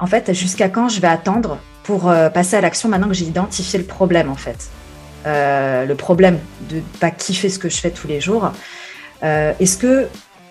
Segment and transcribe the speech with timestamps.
[0.00, 3.26] en fait, jusqu'à quand je vais attendre pour euh, passer à l'action maintenant que j'ai
[3.26, 4.70] identifié le problème, en fait?
[5.26, 8.52] Euh, le problème de pas kiffer ce que je fais tous les jours.
[9.22, 10.08] Euh, est-ce que,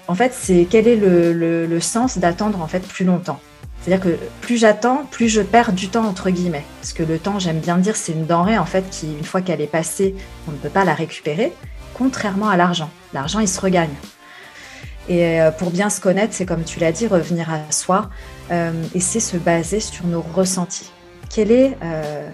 [0.08, 3.40] en fait, c'est quel est le, sens d'attendre en fait plus longtemps?
[3.82, 6.64] C'est-à-dire que plus j'attends, plus je perds du temps entre guillemets.
[6.80, 9.42] Parce que le temps, j'aime bien dire, c'est une denrée en fait qui, une fois
[9.42, 10.16] qu'elle est passée,
[10.48, 11.52] on ne peut pas la récupérer.
[11.94, 13.94] Contrairement à l'argent, l'argent il se regagne.
[15.10, 18.10] Et pour bien se connaître, c'est comme tu l'as dit, revenir à soi
[18.52, 20.92] et c'est se baser sur nos ressentis
[21.34, 22.30] quel est, euh,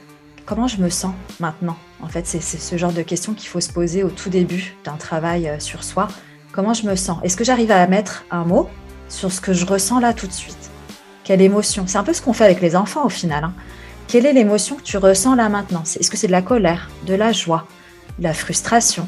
[0.46, 3.72] comment je me sens maintenant En fait, c'est ce genre de questions qu'il faut se
[3.72, 6.10] poser au tout début d'un travail euh, sur soi.
[6.52, 7.18] Comment je me sens?
[7.24, 8.70] Est-ce que j'arrive à mettre un mot
[9.08, 10.70] sur ce que je ressens là tout de suite?
[11.24, 11.86] Quelle émotion?
[11.88, 13.46] C'est un peu ce qu'on fait avec les enfants au final.
[13.46, 13.54] Hein.
[14.08, 15.84] Quelle est l'émotion que tu ressens là maintenant?
[15.84, 17.68] Est-ce que c'est de la colère, de la joie,
[18.18, 19.08] de la frustration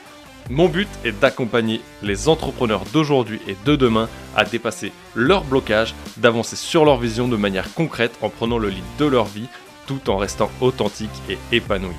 [0.51, 6.57] Mon but est d'accompagner les entrepreneurs d'aujourd'hui et de demain à dépasser leurs blocages, d'avancer
[6.57, 9.47] sur leur vision de manière concrète en prenant le lead de leur vie
[9.87, 11.95] tout en restant authentique et épanoui.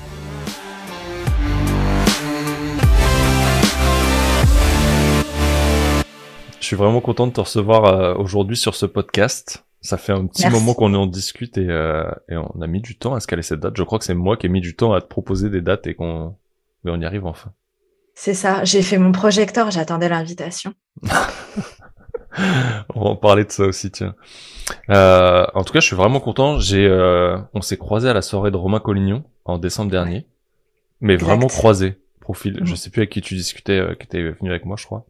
[6.61, 9.65] Je suis vraiment content de te recevoir euh, aujourd'hui sur ce podcast.
[9.81, 13.15] Ça fait un petit moment qu'on en discute euh, et, on a mis du temps
[13.15, 13.79] à se caler cette date.
[13.79, 15.87] Je crois que c'est moi qui ai mis du temps à te proposer des dates
[15.87, 16.37] et qu'on
[16.85, 17.53] mais on y arrive enfin.
[18.15, 18.65] C'est ça.
[18.65, 19.71] J'ai fait mon projecteur.
[19.71, 20.75] J'attendais l'invitation.
[22.95, 24.15] on va en parler de ça aussi, tiens.
[24.91, 26.59] Euh, en tout cas, je suis vraiment content.
[26.59, 30.27] J'ai, euh, on s'est croisé à la soirée de Romain Collignon en décembre dernier,
[31.01, 31.99] mais vraiment croisé.
[32.21, 34.87] Profil, je sais plus avec qui tu discutais, euh, qui était venu avec moi, je
[34.87, 35.05] crois.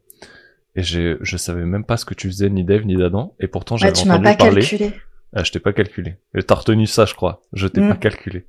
[0.75, 3.35] Et j'ai, je savais même pas ce que tu faisais, ni Dave, ni d'Adam.
[3.39, 4.61] Et pourtant, j'avais ouais, entendu pas parler.
[4.61, 4.93] Calculé.
[5.35, 6.15] Ah, je t'ai pas calculé.
[6.47, 7.41] T'as retenu ça, je crois.
[7.53, 7.99] Je t'ai pas mm.
[7.99, 8.45] calculé.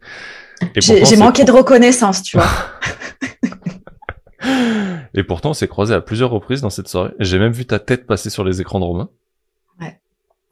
[0.77, 2.49] J'ai manqué de reconnaissance, tu vois.
[5.15, 7.13] Et pourtant, on s'est croisé à plusieurs reprises dans cette soirée.
[7.21, 9.11] J'ai même vu ta tête passer sur les écrans de Romain.
[9.81, 10.01] Ouais.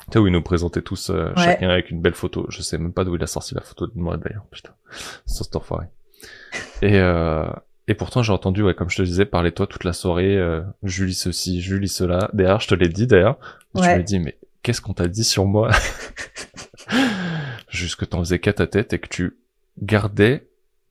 [0.06, 2.46] Tu sais où ils nous présentaient tous euh, chacun avec une belle photo.
[2.48, 4.44] Je sais même pas d'où il a sorti la photo de moi d'ailleurs.
[4.50, 4.72] Putain,
[5.26, 5.86] sur cet enfoiré.
[6.80, 7.48] Et euh,
[7.88, 10.36] et pourtant j'ai entendu, ouais, comme je te disais, parler toi toute la soirée.
[10.36, 12.30] Euh, Julie ceci, Julie cela.
[12.32, 13.38] D'ailleurs, je te l'ai dit d'ailleurs.
[13.74, 15.70] Tu me dis mais qu'est-ce qu'on t'a dit sur moi?
[17.68, 19.38] Juste que t'en faisais qu'à ta tête et que tu
[19.80, 20.46] gardais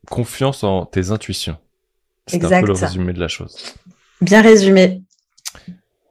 [0.09, 1.57] confiance en tes intuitions.
[2.27, 3.75] C'est un peu le résumé de la chose.
[4.21, 5.01] Bien résumé.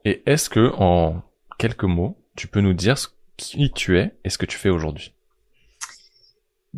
[0.05, 1.21] Et est-ce que, en
[1.57, 2.97] quelques mots, tu peux nous dire
[3.37, 5.13] qui tu es et ce que tu fais aujourd'hui?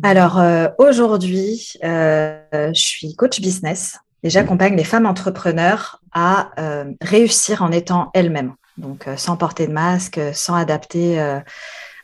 [0.02, 6.92] Alors, euh, aujourd'hui, euh, je suis coach business et j'accompagne les femmes entrepreneurs à euh,
[7.00, 8.54] réussir en étant elles-mêmes.
[8.76, 11.40] Donc, sans porter de masque, sans adapter,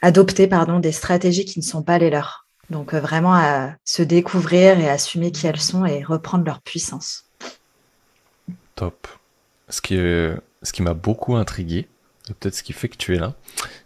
[0.03, 2.40] adopter pardon, des stratégies qui ne sont pas les leurs.
[2.71, 7.25] Donc, vraiment à se découvrir et assumer qui elles sont et reprendre leur puissance.
[8.77, 9.09] Top.
[9.69, 11.89] Ce qui, ce qui m'a beaucoup intrigué,
[12.29, 13.35] et peut-être ce qui fait que tu es là,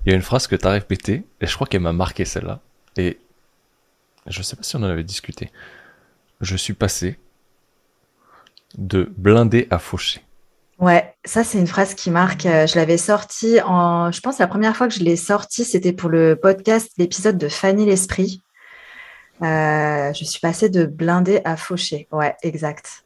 [0.04, 2.24] il y a une phrase que tu as répétée, et je crois qu'elle m'a marqué
[2.24, 2.60] celle-là.
[2.96, 3.18] Et
[4.26, 5.50] je sais pas si on en avait discuté.
[6.40, 7.18] Je suis passé
[8.76, 10.22] de blindé à fauché.
[10.78, 12.46] Ouais, ça c'est une phrase qui marque.
[12.46, 15.92] Euh, je l'avais sortie en, je pense la première fois que je l'ai sortie, c'était
[15.92, 18.42] pour le podcast, l'épisode de Fanny l'esprit.
[19.42, 22.08] Euh, je suis passé de blindé à fauché.
[22.12, 23.04] Ouais, exact.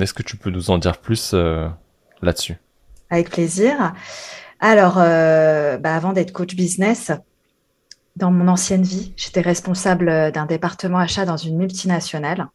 [0.00, 1.68] Est-ce que tu peux nous en dire plus euh,
[2.20, 2.56] là-dessus?
[3.10, 3.92] Avec plaisir.
[4.60, 7.12] Alors, euh, bah, avant d'être coach business,
[8.16, 12.48] dans mon ancienne vie, j'étais responsable d'un département achat dans une multinationale.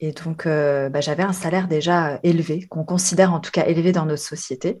[0.00, 4.04] Et donc, bah, j'avais un salaire déjà élevé, qu'on considère en tout cas élevé dans
[4.04, 4.80] notre société.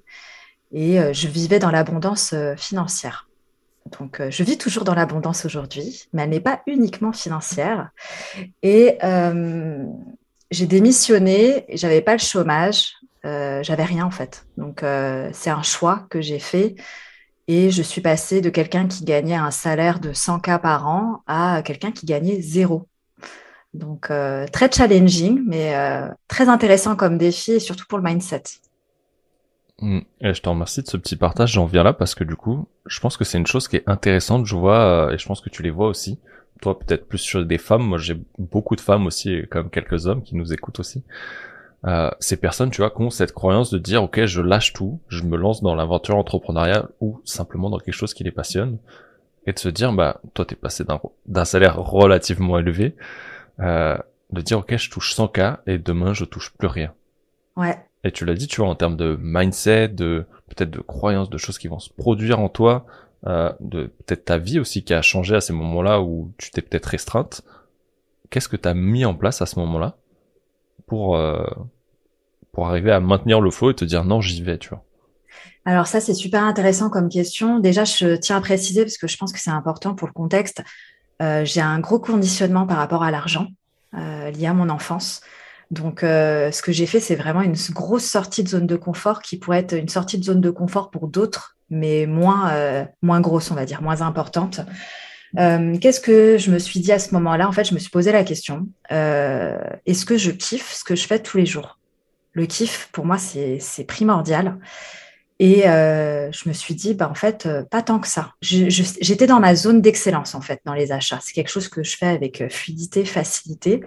[0.72, 3.28] Et je vivais dans l'abondance financière.
[3.98, 7.90] Donc, je vis toujours dans l'abondance aujourd'hui, mais elle n'est pas uniquement financière.
[8.62, 8.98] Et
[10.50, 12.94] j'ai démissionné, j'avais pas le chômage,
[13.24, 14.46] euh, j'avais rien en fait.
[14.56, 16.76] Donc euh, c'est un choix que j'ai fait
[17.48, 21.22] et je suis passée de quelqu'un qui gagnait un salaire de 100 k par an
[21.26, 22.86] à quelqu'un qui gagnait zéro.
[23.74, 25.74] Donc euh, très challenging, mais
[26.28, 28.42] très intéressant comme défi et surtout pour le mindset.
[29.80, 30.00] Mmh.
[30.22, 31.52] Et je te remercie de ce petit partage.
[31.52, 33.88] J'en viens là parce que du coup, je pense que c'est une chose qui est
[33.88, 34.46] intéressante.
[34.46, 36.18] Je vois et je pense que tu les vois aussi
[36.60, 40.22] toi peut-être plus sur des femmes, moi j'ai beaucoup de femmes aussi, comme quelques hommes
[40.22, 41.04] qui nous écoutent aussi.
[41.86, 45.00] Euh, ces personnes, tu vois, qui ont cette croyance de dire, ok, je lâche tout,
[45.08, 48.78] je me lance dans l'aventure entrepreneuriale ou simplement dans quelque chose qui les passionne,
[49.46, 50.84] et de se dire, bah, toi, t'es passé
[51.26, 52.96] d'un salaire relativement élevé,
[53.60, 53.96] euh,
[54.32, 56.92] de dire, ok, je touche 100K et demain, je touche plus rien.
[57.56, 57.78] Ouais.
[58.04, 61.38] Et tu l'as dit, tu vois, en termes de mindset, de peut-être de croyances, de
[61.38, 62.86] choses qui vont se produire en toi,
[63.26, 66.62] euh, de peut-être ta vie aussi qui a changé à ces moments-là où tu t'es
[66.62, 67.42] peut-être restreinte.
[68.30, 69.96] Qu'est-ce que tu as mis en place à ce moment-là
[70.86, 71.44] pour euh,
[72.52, 74.82] pour arriver à maintenir le flow et te dire non, j'y vais, tu vois?
[75.64, 77.58] Alors ça, c'est super intéressant comme question.
[77.58, 80.62] Déjà, je tiens à préciser, parce que je pense que c'est important pour le contexte,
[81.22, 83.48] euh, j'ai un gros conditionnement par rapport à l'argent
[83.94, 85.22] euh, lié à mon enfance.
[85.70, 89.22] Donc, euh, ce que j'ai fait, c'est vraiment une grosse sortie de zone de confort
[89.22, 93.50] qui pourrait être une sortie de zone de confort pour d'autres, mais moins, moins grosse,
[93.50, 94.60] on va dire, moins importante.
[95.34, 97.48] Qu'est-ce que je me suis dit à ce moment-là?
[97.48, 101.06] En fait, je me suis posé la question est-ce que je kiffe ce que je
[101.06, 101.80] fais tous les jours?
[102.32, 104.58] Le kiff, pour moi, c'est primordial.
[105.38, 108.32] Et euh, je me suis dit, bah, en fait, euh, pas tant que ça.
[108.40, 111.18] J'étais dans ma zone d'excellence, en fait, dans les achats.
[111.22, 113.82] C'est quelque chose que je fais avec euh, fluidité, facilité.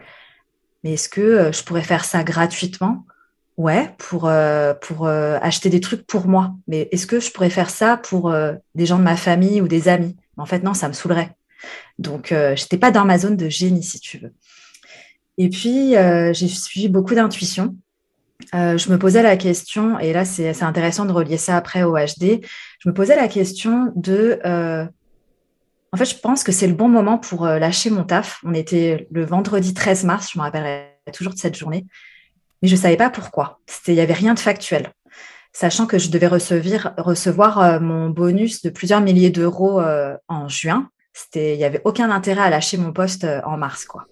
[0.84, 3.06] Mais est-ce que je pourrais faire ça gratuitement?
[3.58, 4.32] Ouais, pour,
[4.82, 6.56] pour acheter des trucs pour moi.
[6.68, 8.34] Mais est-ce que je pourrais faire ça pour
[8.74, 10.16] des gens de ma famille ou des amis?
[10.38, 11.36] En fait, non, ça me saoulerait.
[11.98, 14.34] Donc, je n'étais pas dans ma zone de génie, si tu veux.
[15.38, 15.96] Et puis,
[16.32, 17.76] j'ai suivi beaucoup d'intuition.
[18.56, 21.98] Euh, je me posais la question, et là c'est intéressant de relier ça après au
[21.98, 22.42] HD,
[22.80, 24.40] je me posais la question de...
[25.90, 28.40] Euh, en fait, je pense que c'est le bon moment pour euh, lâcher mon taf.
[28.44, 31.86] On était le vendredi 13 mars, je me rappellerai toujours de cette journée,
[32.62, 33.60] mais je ne savais pas pourquoi.
[33.88, 34.92] Il n'y avait rien de factuel.
[35.52, 39.82] Sachant que je devais recevoir, recevoir mon bonus de plusieurs milliers d'euros
[40.28, 40.90] en juin,
[41.34, 43.86] il n'y avait aucun intérêt à lâcher mon poste en mars.
[43.86, 44.06] quoi.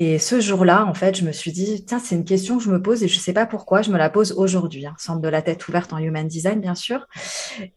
[0.00, 2.70] Et ce jour-là, en fait, je me suis dit, tiens, c'est une question que je
[2.70, 5.20] me pose et je ne sais pas pourquoi, je me la pose aujourd'hui, hein, centre
[5.20, 7.06] de la tête ouverte en human design, bien sûr.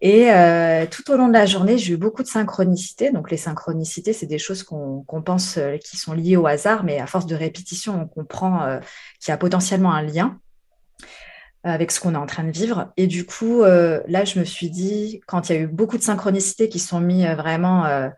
[0.02, 3.12] Et euh, tout au long de la journée, j'ai eu beaucoup de synchronicité.
[3.12, 7.00] Donc, les synchronicités, c'est des choses qu'on pense euh, qui sont liées au hasard, mais
[7.00, 8.80] à force de répétition, on comprend euh,
[9.20, 10.40] qu'il y a potentiellement un lien
[11.64, 12.94] avec ce qu'on est en train de vivre.
[12.98, 16.04] Et du coup, là, je me suis dit, quand il y a eu beaucoup de
[16.04, 18.10] synchronicités qui sont mis vraiment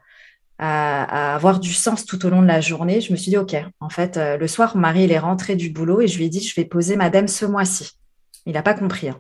[0.60, 3.56] à, avoir du sens tout au long de la journée, je me suis dit, OK,
[3.80, 6.30] en fait, euh, le soir, Marie, il est rentré du boulot et je lui ai
[6.30, 7.92] dit, je vais poser madame ce mois-ci.
[8.46, 9.10] Il n'a pas compris.
[9.10, 9.20] Hein.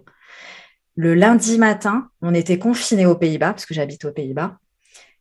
[0.95, 4.57] Le lundi matin, on était confinés aux Pays-Bas, parce que j'habite aux Pays-Bas.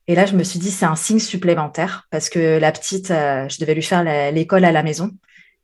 [0.09, 3.49] Et là, je me suis dit, c'est un signe supplémentaire, parce que la petite, euh,
[3.49, 5.13] je devais lui faire l'école à la maison.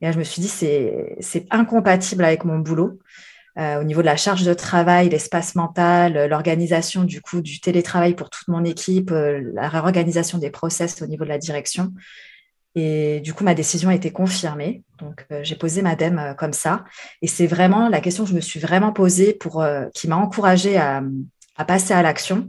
[0.00, 2.98] Et là, je me suis dit, c'est incompatible avec mon boulot.
[3.56, 7.60] Euh, au niveau de la charge de travail, l'espace mental, euh, l'organisation du coup du
[7.60, 11.92] télétravail pour toute mon équipe, euh, la réorganisation des process au niveau de la direction.
[12.74, 14.82] Et du coup, ma décision a été confirmée.
[14.98, 16.82] Donc, j'ai posé ma DEM comme ça.
[17.22, 19.64] Et c'est vraiment la question que je me suis vraiment posée pour,
[19.94, 21.00] qui m'a encouragée à,
[21.56, 22.48] à, passer à l'action.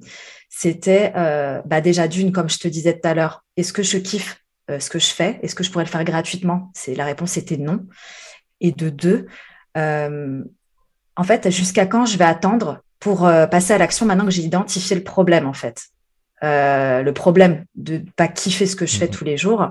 [0.50, 4.44] C'était bah déjà d'une, comme je te disais tout à l'heure, est-ce que je kiffe
[4.68, 5.40] ce que je fais?
[5.44, 6.72] Est-ce que je pourrais le faire gratuitement?
[6.74, 7.86] C'est La réponse était non.
[8.62, 9.28] Et de deux,
[11.16, 14.42] en fait, jusqu'à quand je vais attendre pour euh, passer à l'action maintenant que j'ai
[14.42, 15.84] identifié le problème, en fait?
[16.44, 19.12] Euh, le problème de pas kiffer ce que je fais mhm.
[19.12, 19.70] tous les jours.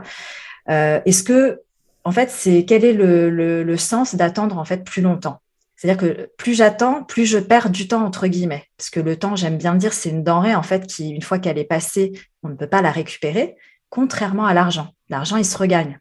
[0.70, 1.60] Euh, est-ce que,
[2.04, 5.40] en fait, c'est quel est le, sens d'attendre en fait plus longtemps?
[5.76, 9.36] C'est-à-dire que plus j'attends, plus je perds du temps entre guillemets, parce que le temps,
[9.36, 12.12] j'aime bien dire, c'est une denrée en fait qui, une fois qu'elle est passée,
[12.42, 13.56] on ne peut pas la récupérer.
[13.90, 15.98] Contrairement à l'argent, l'argent il se regagne.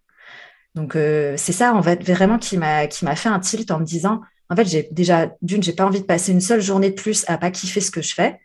[0.75, 3.85] Donc c'est ça en fait vraiment qui m'a qui m'a fait un tilt en me
[3.85, 4.21] disant
[4.53, 7.25] en fait, j'ai déjà, d'une, j'ai pas envie de passer une seule journée de plus
[7.27, 8.39] à pas kiffer ce que je fais.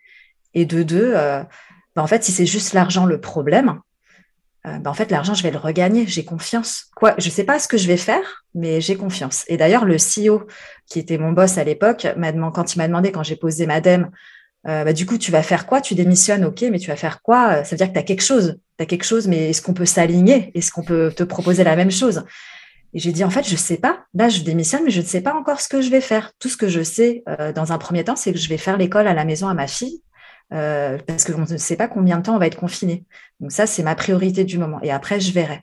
[0.54, 1.42] Et de deux, euh,
[1.94, 3.80] bah, en fait, si c'est juste l'argent le problème,
[4.66, 6.06] euh, bah, en fait, l'argent, je vais le regagner.
[6.06, 6.86] J'ai confiance.
[6.96, 9.44] Quoi, je sais pas ce que je vais faire, mais j'ai confiance.
[9.48, 10.46] Et d'ailleurs, le CEO,
[10.86, 12.06] qui était mon boss à l'époque,
[12.54, 14.10] quand il m'a demandé, quand j'ai posé ma dème,
[14.66, 15.82] euh, bah, du coup, tu vas faire quoi?
[15.82, 17.64] Tu démissionnes, ok, mais tu vas faire quoi?
[17.64, 18.58] Ça veut dire que tu as quelque chose.
[18.78, 20.52] Tu as quelque chose, mais est-ce qu'on peut s'aligner?
[20.54, 22.24] Est-ce qu'on peut te proposer la même chose?
[22.94, 24.04] Et j'ai dit, en fait, je ne sais pas.
[24.14, 26.32] Là, je démissionne, mais je ne sais pas encore ce que je vais faire.
[26.38, 28.78] Tout ce que je sais, euh, dans un premier temps, c'est que je vais faire
[28.78, 30.02] l'école à la maison à ma fille,
[30.54, 33.04] euh, parce je ne sait pas combien de temps on va être confiné.
[33.40, 34.80] Donc ça, c'est ma priorité du moment.
[34.82, 35.60] Et après, je verrai.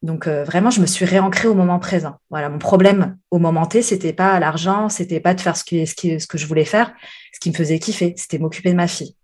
[0.00, 2.16] Donc euh, vraiment, je me suis réancrée au moment présent.
[2.30, 6.18] Voilà, mon problème au moment T, c'était pas l'argent, c'était pas de faire ce, ce,
[6.18, 6.92] ce que je voulais faire.
[7.32, 9.14] Ce qui me faisait kiffer, c'était m'occuper de ma fille.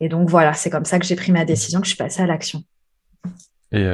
[0.00, 2.22] Et donc voilà, c'est comme ça que j'ai pris ma décision, que je suis passée
[2.22, 2.64] à l'action.
[3.70, 3.86] Et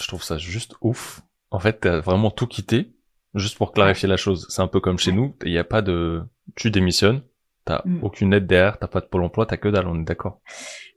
[0.00, 1.22] je trouve ça juste ouf.
[1.50, 2.92] En fait, t'as vraiment tout quitté,
[3.34, 4.46] juste pour clarifier la chose.
[4.48, 6.22] C'est un peu comme chez nous, il n'y a pas de...
[6.56, 7.22] Tu démissionnes,
[7.64, 7.98] t'as mm.
[8.02, 10.40] aucune aide derrière, t'as pas de pôle emploi, t'as que dalle, on est d'accord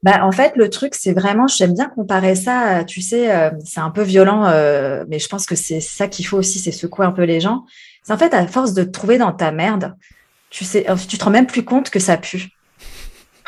[0.05, 3.79] bah, en fait, le truc, c'est vraiment, j'aime bien comparer ça, tu sais, euh, c'est
[3.79, 7.07] un peu violent, euh, mais je pense que c'est ça qu'il faut aussi, c'est secouer
[7.07, 7.65] un peu les gens.
[8.03, 9.95] C'est en fait, à force de te trouver dans ta merde,
[10.51, 12.49] tu sais, tu te rends même plus compte que ça pue.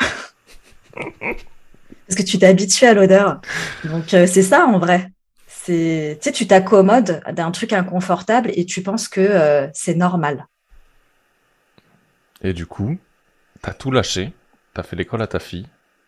[0.90, 3.40] Parce que tu t'es habitué à l'odeur.
[3.84, 5.12] Donc, euh, c'est ça en vrai.
[5.68, 10.46] C'est, tu sais, tu t'accommodes d'un truc inconfortable et tu penses que euh, c'est normal.
[12.40, 12.96] Et du coup,
[13.62, 14.32] tu as tout lâché,
[14.74, 15.66] tu as fait l'école à ta fille.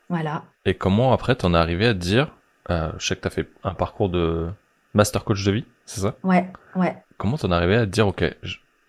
[0.09, 0.45] Voilà.
[0.65, 2.35] Et comment après t'en es arrivé à te dire,
[2.71, 4.49] euh, je sais que tu as fait un parcours de
[4.95, 6.17] master coach de vie, c'est ça?
[6.23, 6.97] Ouais, ouais.
[7.19, 8.25] Comment t'en es arrivé à te dire, ok,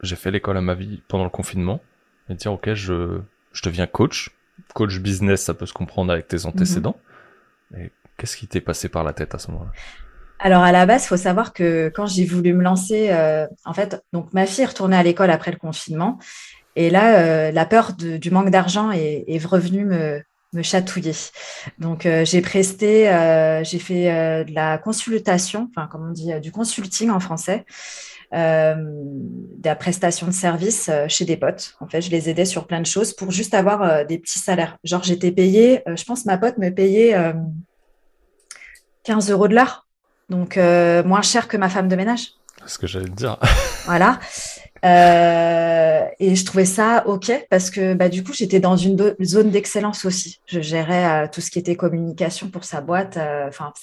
[0.01, 1.81] j'ai fait l'école à ma vie pendant le confinement,
[2.29, 3.19] et dire, ok, je,
[3.51, 4.29] je deviens coach,
[4.73, 6.45] coach business, ça peut se comprendre avec tes mhm.
[6.45, 6.97] antécédents.
[7.77, 9.71] Et qu'est-ce qui t'est passé par la tête à ce moment-là?
[10.43, 13.73] Alors à la base, il faut savoir que quand j'ai voulu me lancer, euh, en
[13.73, 16.17] fait, donc ma fille est retournée à l'école après le confinement,
[16.75, 20.23] et là, euh, la peur du manque d'argent est, est, revenue me,
[20.63, 21.13] chatouiller.
[21.77, 23.03] Donc euh, j'ai presté,
[23.63, 27.65] j'ai fait de la consultation, enfin comme on dit, du consulting en français.
[28.33, 31.75] De la prestation de service chez des potes.
[31.81, 34.77] En fait, je les aidais sur plein de choses pour juste avoir des petits salaires.
[34.85, 37.13] Genre, j'étais payée, je pense ma pote me payait
[39.03, 39.85] 15 euros de l'heure
[40.31, 42.31] donc euh, moins cher que ma femme de ménage.
[42.61, 43.37] C'est ce que j'allais te dire.
[43.85, 44.19] voilà.
[44.83, 49.51] Euh, et je trouvais ça OK parce que bah, du coup, j'étais dans une zone
[49.51, 50.41] d'excellence aussi.
[50.47, 53.17] Je gérais euh, tout ce qui était communication pour sa boîte.
[53.47, 53.73] Enfin,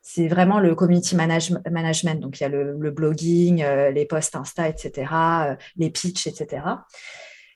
[0.00, 2.20] c'est vraiment le community management.
[2.20, 5.10] Donc, il y a le, le blogging, les posts Insta, etc.,
[5.76, 6.62] les pitchs, etc.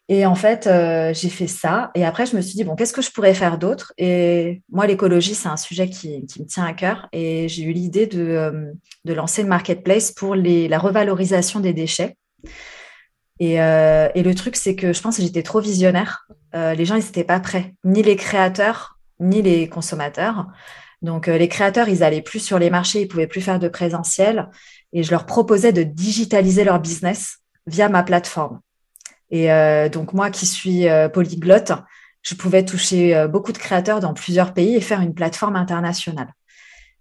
[0.09, 1.91] Et en fait, euh, j'ai fait ça.
[1.97, 3.93] Et après, je me suis dit, bon, qu'est-ce que je pourrais faire d'autre?
[3.99, 7.09] Et moi, l'écologie, c'est un sujet qui, me tient à cœur.
[7.13, 8.73] Et j'ai eu l'idée de, euh,
[9.05, 12.17] de, lancer le marketplace pour les, la revalorisation des déchets.
[13.41, 16.29] Et, euh, et le truc, c'est que je pense que j'étais trop visionnaire.
[16.55, 20.47] les gens, ils n'étaient pas prêts, ni les créateurs, ni les consommateurs.
[21.03, 24.49] Donc, les créateurs, ils allaient plus sur les marchés, ils pouvaient plus faire de présentiel.
[24.93, 28.61] Et je leur proposais de digitaliser leur business via ma plateforme.
[29.31, 31.73] Et euh, donc moi qui suis euh, polyglotte,
[32.23, 36.33] je pouvais toucher euh, beaucoup de créateurs dans plusieurs pays et faire une plateforme internationale.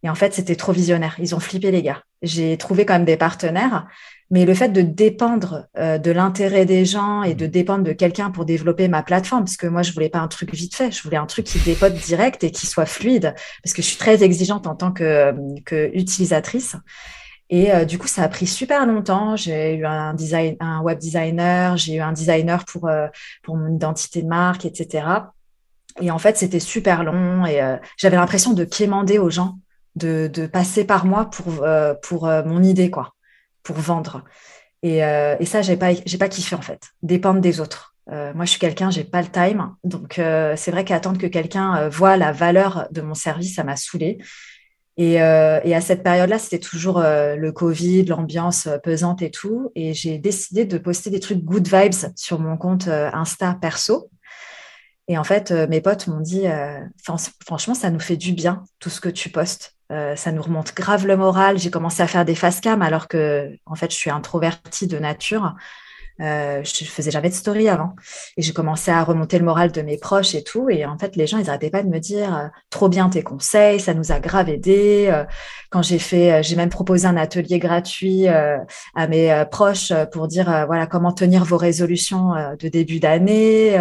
[0.03, 1.15] Et en fait, c'était trop visionnaire.
[1.19, 2.03] Ils ont flippé les gars.
[2.21, 3.87] J'ai trouvé quand même des partenaires,
[4.29, 8.45] mais le fait de dépendre de l'intérêt des gens et de dépendre de quelqu'un pour
[8.45, 11.17] développer ma plateforme, parce que moi, je voulais pas un truc vite fait, je voulais
[11.17, 14.67] un truc qui dépote direct et qui soit fluide, parce que je suis très exigeante
[14.67, 15.33] en tant que,
[15.65, 16.75] que utilisatrice.
[17.49, 19.35] Et euh, du coup, ça a pris super longtemps.
[19.35, 20.15] J'ai eu un,
[20.81, 23.07] web designer, j'ai eu un designer pour, euh,
[23.43, 25.07] pour mon identité de marque, etc.
[26.01, 29.59] Et en fait, c'était super long et euh, j'avais l'impression de quémander aux gens,
[29.95, 31.65] de, de passer par moi pour,
[32.01, 33.13] pour mon idée, quoi,
[33.63, 34.23] pour vendre.
[34.83, 37.95] Et, et ça, j'ai pas, pas kiffé en fait, dépendre des autres.
[38.07, 42.17] moi, je suis quelqu'un, j'ai pas le time, donc c'est vrai qu'attendre que quelqu'un voit
[42.17, 44.17] la valeur de mon service, ça m'a saoulée.
[44.97, 49.29] Et, euh, et, à cette période-là, c'était toujours euh, le Covid, l'ambiance euh, pesante et
[49.29, 49.71] tout.
[49.75, 54.09] Et j'ai décidé de poster des trucs good vibes sur mon compte Insta perso.
[55.07, 56.45] Et en fait, mes potes m'ont dit,
[57.45, 59.77] franchement, ça nous fait du bien, tout ce que tu postes.
[59.91, 61.59] ça nous remonte grave le moral.
[61.59, 64.97] J'ai commencé à faire des face cam alors que, en fait, je suis introvertie de
[64.97, 65.53] nature.
[66.21, 67.95] Euh, je faisais jamais de story avant.
[68.37, 70.69] Et j'ai commencé à remonter le moral de mes proches et tout.
[70.69, 73.23] Et en fait, les gens, ils n'arrêtaient pas de me dire euh, trop bien tes
[73.23, 75.07] conseils, ça nous a grave aidé.
[75.09, 75.25] Euh,
[75.69, 80.45] quand j'ai fait, euh, j'ai même proposé un atelier gratuit à mes proches pour dire
[80.67, 83.77] voilà comment tenir vos résolutions de début d'année,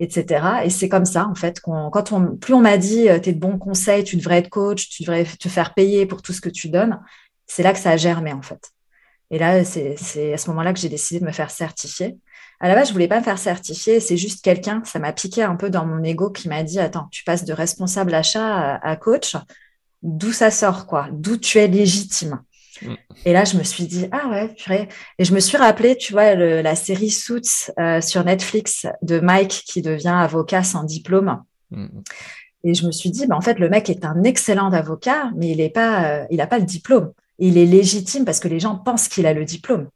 [0.00, 0.46] etc.
[0.64, 1.60] Et c'est comme ça en fait.
[1.60, 5.02] quand on, plus on m'a dit t'es de bons conseils, tu devrais être coach, tu
[5.02, 7.00] devrais te faire payer pour tout ce que tu donnes,
[7.46, 8.73] c'est là que ça a germé en fait.
[9.34, 12.16] Et là, c'est à ce moment-là que j'ai décidé de me faire certifier.
[12.60, 13.98] À la base, je voulais pas me faire certifier.
[13.98, 17.08] C'est juste quelqu'un, ça m'a piqué un peu dans mon ego qui m'a dit, attends,
[17.10, 19.34] tu passes de responsable achat à, coach.
[20.04, 21.08] D'où ça sort, quoi?
[21.10, 22.42] D'où tu es légitime?
[22.80, 22.94] Mm.
[23.24, 24.88] Et là, je me suis dit, ah ouais, purée.
[25.18, 29.64] Et je me suis rappelé, tu vois, la série Suits euh, sur Netflix de Mike
[29.66, 31.42] qui devient avocat sans diplôme.
[31.72, 31.88] Mm.
[32.62, 35.48] Et je me suis dit, bah, en fait, le mec est un excellent avocat, mais
[35.48, 38.76] il n'a pas, euh, il pas le diplôme il est légitime parce que les gens
[38.76, 39.88] pensent qu'il a le diplôme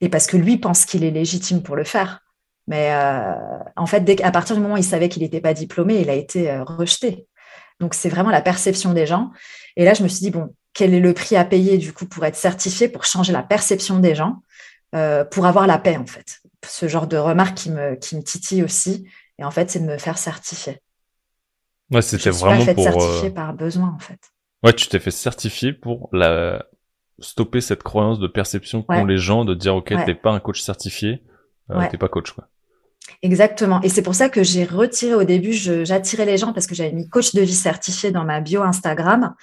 [0.00, 2.20] et parce que lui pense qu'il est légitime pour le faire.
[2.66, 3.34] Mais euh,
[3.76, 6.10] en fait, dès, à partir du moment où il savait qu'il n'était pas diplômé, il
[6.10, 7.26] a été euh, rejeté.
[7.80, 9.30] Donc c'est vraiment la perception des gens.
[9.76, 12.06] Et là, je me suis dit bon, quel est le prix à payer du coup
[12.06, 14.42] pour être certifié, pour changer la perception des gens,
[14.94, 16.40] euh, pour avoir la paix en fait?
[16.66, 19.06] Ce genre de remarque qui me qui me titille aussi.
[19.38, 20.80] Et en fait, c'est de me faire certifier.
[21.90, 24.18] Ouais, c'était vraiment pas fait certifier par besoin en fait.
[24.62, 26.66] Ouais, tu t'es fait certifier pour la
[27.18, 30.60] stopper cette croyance de perception qu'ont les gens de dire ok t'es pas un coach
[30.60, 31.22] certifié,
[31.70, 32.48] euh, t'es pas coach quoi.
[33.22, 33.80] Exactement.
[33.82, 36.92] Et c'est pour ça que j'ai retiré au début, j'attirais les gens parce que j'avais
[36.92, 39.34] mis coach de vie certifié dans ma bio Instagram.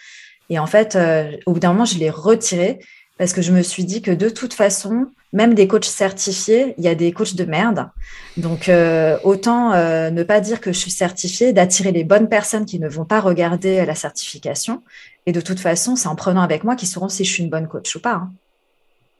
[0.49, 2.79] Et en fait, euh, au bout d'un moment, je l'ai retiré
[3.23, 6.83] parce que je me suis dit que de toute façon, même des coachs certifiés, il
[6.83, 7.89] y a des coachs de merde.
[8.35, 12.65] Donc, euh, autant euh, ne pas dire que je suis certifiée, d'attirer les bonnes personnes
[12.65, 14.83] qui ne vont pas regarder la certification.
[15.25, 17.49] Et de toute façon, c'est en prenant avec moi qu'ils sauront si je suis une
[17.49, 18.15] bonne coach ou pas.
[18.15, 18.31] Hein.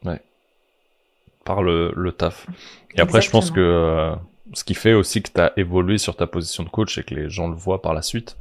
[0.04, 0.20] Ouais.
[1.46, 2.46] Par le, taf.
[2.96, 4.16] Et après, je pense que euh,
[4.52, 7.16] ce qui fait aussi que tu as évolué sur ta position de coach et que
[7.16, 8.36] les gens le voient par la suite,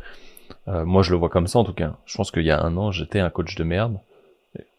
[0.66, 1.94] moi je le vois comme ça en tout cas.
[2.04, 4.00] Je pense qu'il y a un an, j'étais un coach de merde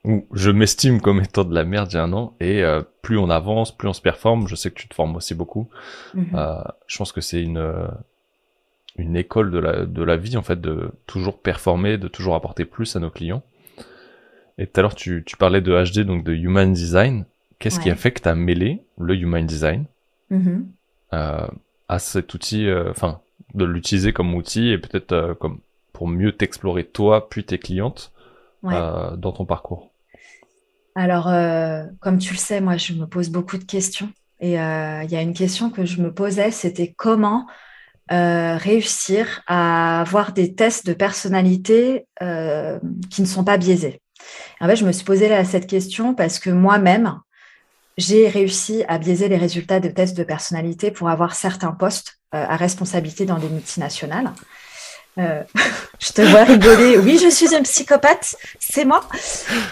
[0.06, 3.18] je m'estime comme étant de la merde il y a un an et euh, plus
[3.18, 4.48] on avance, plus on se performe.
[4.48, 5.70] Je sais que tu te formes aussi beaucoup.
[6.14, 6.28] Mhm.
[6.36, 7.88] Euh, je pense que c'est une euh,
[8.98, 12.66] une école de la de la vie en fait de toujours performer, de toujours apporter
[12.66, 13.44] plus à nos clients.
[14.58, 17.26] Et tout à l'heure tu tu parlais de HD donc de human design.
[17.60, 19.86] Qu'est-ce qui a fait que tu as mêlé le human design
[20.30, 20.68] mhm.
[21.12, 23.22] à cet outil, enfin
[23.54, 25.60] de l'utiliser comme outil et peut-être comme
[25.94, 28.12] pour mieux t'explorer toi puis tes clientes
[28.64, 29.93] dans ton parcours?
[30.96, 34.12] Alors, euh, comme tu le sais, moi, je me pose beaucoup de questions.
[34.40, 37.48] Et euh, il y a une question que je me posais, c'était comment
[38.12, 42.06] euh, réussir à avoir des tests de personnalité
[43.10, 44.02] qui ne sont pas biaisés.
[44.60, 47.20] En fait, je me suis posé cette question parce que moi-même,
[47.98, 52.56] j'ai réussi à biaiser les résultats de tests de personnalité pour avoir certains postes à
[52.56, 54.32] responsabilité dans des multinationales.
[55.18, 55.44] Euh,
[56.00, 56.98] je te vois rigoler.
[56.98, 59.08] Oui, je suis un psychopathe, c'est moi.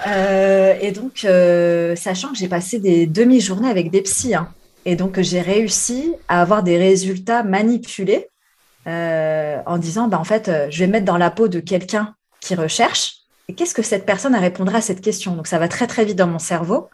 [0.08, 4.50] Euh, et donc, euh, sachant que j'ai passé des demi-journées avec des psys, hein,
[4.86, 8.28] et donc j'ai réussi à avoir des résultats manipulés
[8.86, 13.18] en disant, bah, en fait, je vais mettre dans la peau de quelqu'un qui recherche.
[13.48, 15.36] Et qu'est-ce que cette personne répondra à cette question?
[15.36, 16.90] Donc, ça va très très vite dans mon cerveau.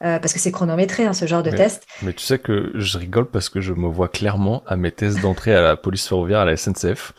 [0.00, 1.86] parce que c'est chronométré, hein, ce genre de test.
[2.00, 5.20] Mais tu sais que je rigole parce que je me vois clairement à mes tests
[5.20, 7.12] d'entrée à la police ferroviaire, à la SNCF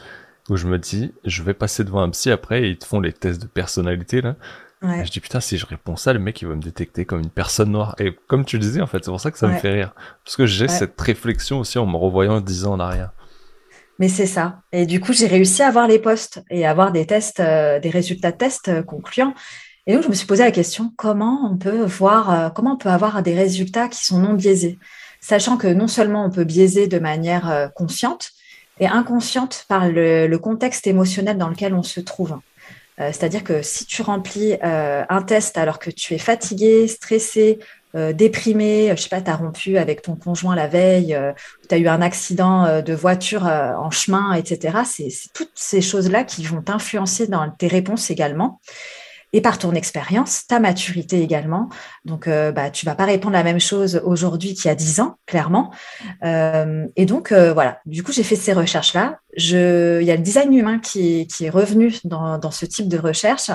[0.50, 3.00] où je me dis, je vais passer devant un psy après et ils te font
[3.00, 4.36] les tests de personnalité là.
[4.82, 5.02] Ouais.
[5.02, 7.20] Et je dis putain si je réponds ça, le mec il va me détecter comme
[7.20, 7.96] une personne noire.
[8.00, 9.94] Et comme tu le disais en fait, c'est pour ça que ça me fait rire,
[10.24, 13.12] parce que j'ai cette réflexion aussi en me revoyant dix ans en arrière.
[14.00, 14.62] Mais c'est ça.
[14.72, 17.80] Et du coup j'ai réussi à avoir les postes et à avoir des tests, euh,
[17.80, 19.34] des résultats de tests euh, concluants.
[19.86, 22.78] Et donc je me suis posé la question comment on peut voir, euh, comment on
[22.78, 24.80] peut avoir des résultats qui sont non biaisés,
[25.20, 28.32] sachant que non seulement on peut biaiser de manière consciente,
[28.80, 32.40] et inconsciente par le, contexte émotionnel dans lequel on se trouve.
[33.00, 37.60] Euh, c'est-à-dire que si tu remplis euh, un test alors que tu es fatigué, stressé,
[37.96, 41.18] euh, déprimé, je sais pas, tu as rompu avec ton conjoint la veille,
[41.68, 44.80] tu as eu un accident de voiture en chemin, etc.
[44.86, 48.60] C'est toutes ces choses-là qui vont t'influencer dans tes réponses également
[49.32, 51.70] et par ton expérience, ta maturité également.
[52.06, 55.00] Donc, euh, bah, tu vas pas répondre la même chose aujourd'hui qu'il y a dix
[55.00, 55.72] ans, clairement.
[56.24, 59.20] Euh, et donc, euh, voilà, du coup, j'ai fait ces recherches-là.
[59.38, 63.52] Il y a le design humain qui, est revenu dans, ce type de recherche.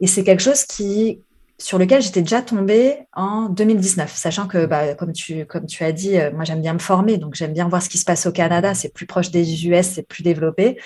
[0.00, 1.20] Et c'est quelque chose qui,
[1.58, 5.92] sur lequel j'étais déjà tombée en 2019, sachant que, bah, comme, tu, comme tu as
[5.92, 8.32] dit, moi, j'aime bien me former, donc j'aime bien voir ce qui se passe au
[8.32, 8.72] Canada.
[8.72, 10.78] C'est plus proche des US, c'est plus développé.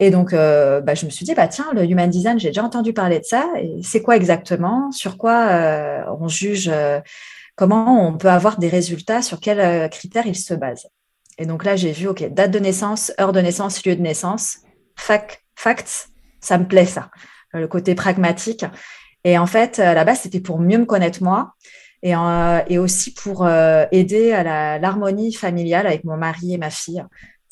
[0.00, 2.64] Et donc, euh, bah, je me suis dit, bah, tiens, le human design, j'ai déjà
[2.64, 3.48] entendu parler de ça.
[3.82, 4.90] C'est quoi exactement?
[4.90, 7.00] Sur quoi euh, on juge euh,
[7.56, 9.22] Comment on peut avoir des résultats?
[9.22, 10.88] Sur quels critères ils se basent?
[11.38, 14.58] Et donc là, j'ai vu, OK, date de naissance, heure de naissance, lieu de naissance,
[14.96, 16.08] fac, facts,
[16.40, 17.10] ça me plaît ça,
[17.52, 18.64] le côté pragmatique.
[19.22, 21.54] Et en fait, à la base, c'était pour mieux me connaître moi.
[22.02, 27.04] Et aussi pour aider à l'harmonie familiale avec mon mari et ma fille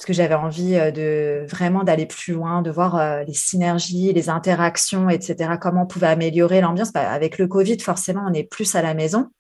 [0.03, 4.12] parce que j'avais envie euh, de vraiment d'aller plus loin, de voir euh, les synergies,
[4.12, 5.53] les interactions, etc.
[5.61, 6.93] Comment on pouvait améliorer l'ambiance.
[6.93, 9.31] Bah, avec le Covid, forcément, on est plus à la maison.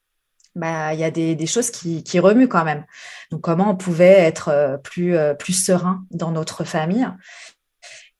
[0.54, 2.84] Bah, il y a des, choses qui, remuent quand même.
[3.32, 7.08] Donc, comment on pouvait être euh, plus, plus serein dans notre famille.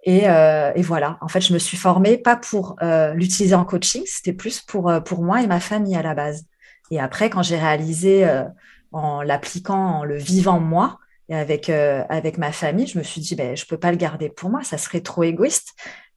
[0.03, 0.23] Et,
[0.83, 2.77] voilà, en fait, je me suis formée pas pour
[3.15, 6.45] l'utiliser en coaching, c'était plus pour, pour moi et ma famille à la base.
[6.91, 8.29] Et après, quand j'ai réalisé
[8.91, 10.99] en l'appliquant, en le vivant moi,
[11.35, 13.97] avec, euh, avec ma famille, je me suis dit, ben, je ne peux pas le
[13.97, 15.71] garder pour moi, ça serait trop égoïste.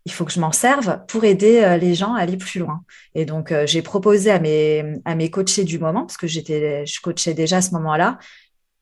[0.05, 2.83] Il faut que je m'en serve pour aider euh, les gens à aller plus loin.
[3.15, 7.01] Et donc, euh, j'ai proposé à mes, à mes coachés du moment, parce que je
[7.01, 8.19] coachais déjà à ce moment-là,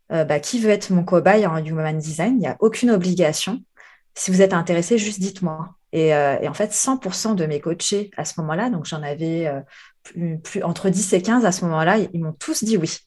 [0.10, 2.36] bah, qui veut être mon cobaye en Human Design?
[2.36, 3.63] Il n'y a aucune obligation.
[4.13, 5.74] Si vous êtes intéressé, juste dites-moi.
[5.91, 9.52] Et, et, en fait, 100% de mes coachés à ce moment-là, donc j'en avais
[10.04, 13.00] plus, plus, entre 10 et 15 à ce moment-là, ils m'ont tous dit oui.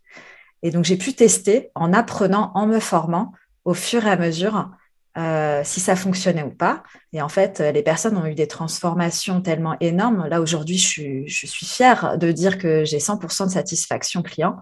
[0.62, 3.32] Et donc, j'ai pu tester en apprenant, en me formant
[3.64, 4.70] au fur et à mesure
[5.18, 6.82] euh, si ça fonctionnait ou pas.
[7.12, 10.26] Et en fait, les personnes ont eu des transformations tellement énormes.
[10.28, 14.56] Là, aujourd'hui, je suis, fière de dire que j'ai 100% de satisfaction client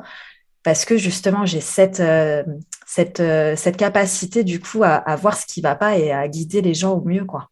[0.62, 2.44] parce que justement, j'ai cette, euh,
[3.20, 6.62] euh, cette, capacité du coup à, voir ce qui ne va pas et à guider
[6.62, 7.24] les gens au mieux.
[7.24, 7.50] Quoi.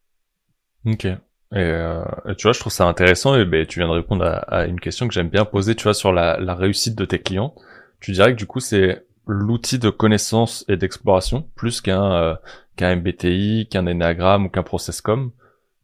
[0.85, 1.05] Ok.
[1.05, 1.71] Et,
[2.37, 5.07] tu vois, je trouve ça intéressant et ben, tu viens de répondre à, une question
[5.07, 7.53] que j'aime bien poser, tu vois, sur la réussite de tes clients.
[8.03, 12.37] Tu dirais que du coup, c'est l'outil de connaissance et d'exploration plus qu'un
[12.75, 15.31] qu'un MBTI, qu'un Enneagram ou qu'un Processcom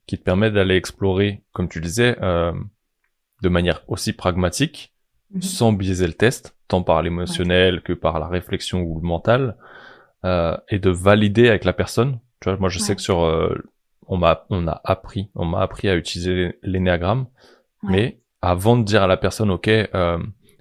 [0.06, 2.52] qui te permet d'aller explorer, comme tu disais, euh,
[3.42, 4.92] de manière aussi pragmatique,
[5.32, 5.42] mhm.
[5.44, 9.56] sans biaiser le test, tant par l'émotionnel que par la réflexion ou le mental,
[10.26, 12.20] euh, et de valider avec la personne.
[12.42, 13.56] Tu vois, moi je sais que sur, euh,
[14.08, 17.28] on m'a, on a appris, on m'a appris à utiliser l'énéagramme,
[17.84, 20.18] mais avant de dire à la personne, ok, euh,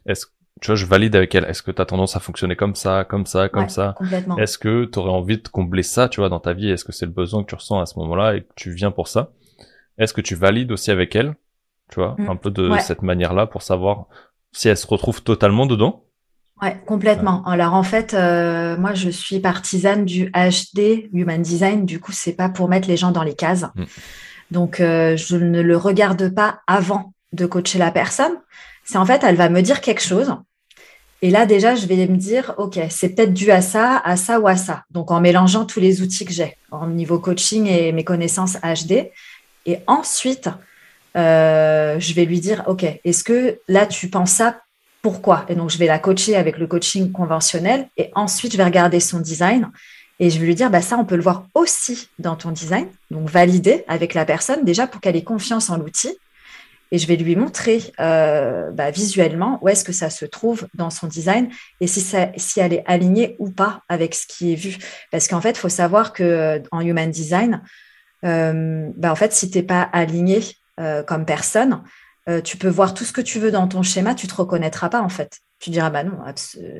[0.07, 0.27] est-ce
[0.61, 1.45] tu vois, je valide avec elle.
[1.45, 3.95] Est-ce que tu as tendance à fonctionner comme ça, comme ça, comme ça?
[4.39, 6.71] Est-ce que tu aurais envie de combler ça, tu vois, dans ta vie?
[6.71, 8.91] Est-ce que c'est le besoin que tu ressens à ce moment-là et que tu viens
[8.91, 9.31] pour ça?
[9.99, 11.35] Est-ce que tu valides aussi avec elle,
[11.91, 12.29] tu vois, mm.
[12.29, 14.07] un peu de cette manière-là pour savoir
[14.53, 16.05] si elle se retrouve totalement dedans?
[16.61, 17.45] Ouais, complètement.
[17.47, 21.87] Alors en fait, euh, moi je suis partisane du HD, Human Design.
[21.87, 23.67] Du coup, c'est pas pour mettre les gens dans les cases.
[23.75, 23.85] Mm.
[24.51, 28.33] Donc euh, je ne le regarde pas avant de coacher la personne.
[28.89, 30.35] C'est en fait, elle va me dire quelque chose
[31.21, 34.39] et là, déjà, je vais me dire, OK, c'est peut-être dû à ça, à ça
[34.39, 34.85] ou à ça.
[34.91, 39.11] Donc, en mélangeant tous les outils que j'ai, en niveau coaching et mes connaissances HD.
[39.67, 40.49] Et ensuite,
[41.17, 44.61] euh, je vais lui dire, OK, est-ce que là, tu penses ça
[45.03, 45.45] Pourquoi?
[45.49, 47.89] Et donc, je vais la coacher avec le coaching conventionnel.
[47.97, 49.69] Et ensuite, je vais regarder son design.
[50.21, 52.87] Et je vais lui dire, bah, ça, on peut le voir aussi dans ton design.
[53.11, 56.17] Donc, valider avec la personne, déjà pour qu'elle ait confiance en l'outil
[56.91, 60.91] et je vais lui montrer euh, bah, visuellement où est-ce que ça se trouve dans
[60.91, 61.49] son design
[61.81, 64.79] et si, ça, si elle est alignée ou pas avec ce qui est vu.
[65.11, 67.63] Parce qu'en fait, il faut savoir que euh, human design,
[68.25, 70.41] euh, bah, en fait, si tu n'es pas aligné
[71.09, 71.83] comme personne,
[72.45, 75.01] tu peux voir tout ce que tu veux dans ton schéma, tu te reconnaîtras pas
[75.01, 75.41] en fait.
[75.59, 76.13] Tu diras bah non,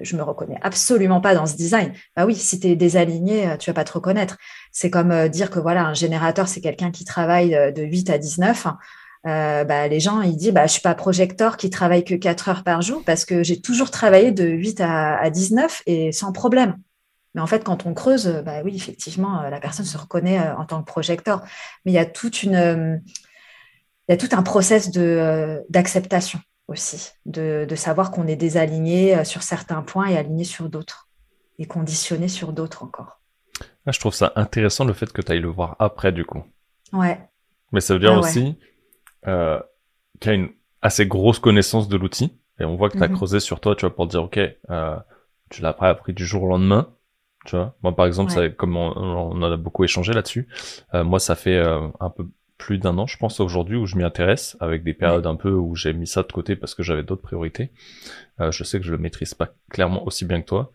[0.03, 1.93] je me reconnais absolument pas dans ce design.
[2.15, 4.37] Bah oui, si tu es désaligné, tu vas pas te reconnaître.
[4.71, 8.69] C'est comme dire que voilà, un générateur, c'est quelqu'un qui travaille de 8 à 19
[9.27, 12.49] euh, bah, les gens ils disent bah, je suis pas projecteur qui travaille que 4
[12.49, 16.77] heures par jour parce que j'ai toujours travaillé de 8 à, 19 et sans problème.
[17.35, 20.57] Mais en fait, quand on creuse, bah oui, effectivement, euh, la personne se reconnaît euh,
[20.57, 21.43] en tant que projecteur.
[21.85, 23.03] Mais il y a toute une,
[24.09, 29.25] il y a tout un process de d'acceptation aussi, de, de savoir qu'on est désaligné
[29.25, 31.09] sur certains points et aligné sur d'autres,
[31.59, 33.21] et conditionné sur d'autres encore.
[33.87, 36.43] Ah, je trouve ça intéressant le fait que tu ailles le voir après, du coup.
[36.93, 37.19] Ouais.
[37.73, 38.59] Mais ça veut dire ah aussi
[39.27, 39.61] euh,
[40.21, 40.51] qui a une
[40.83, 42.33] assez grosse connaissance de l'outil.
[42.61, 43.15] Et on voit que tu as mhm.
[43.15, 44.97] creusé sur toi, tu vois, pour dire, OK, euh,
[45.51, 46.89] tu l'as pas appris du jour au lendemain.
[47.47, 50.49] Tu vois, moi, par exemple, ça, comme on, on, en a beaucoup échangé là-dessus,
[50.95, 52.27] euh, moi, ça fait euh, un peu
[52.59, 55.53] plus d'un an, je pense, aujourd'hui, où je m'y intéresse, avec des périodes un peu
[55.53, 57.71] où j'ai mis ça de côté parce que j'avais d'autres priorités.
[58.41, 60.73] Euh, je sais que je le maîtrise pas clairement aussi bien que toi.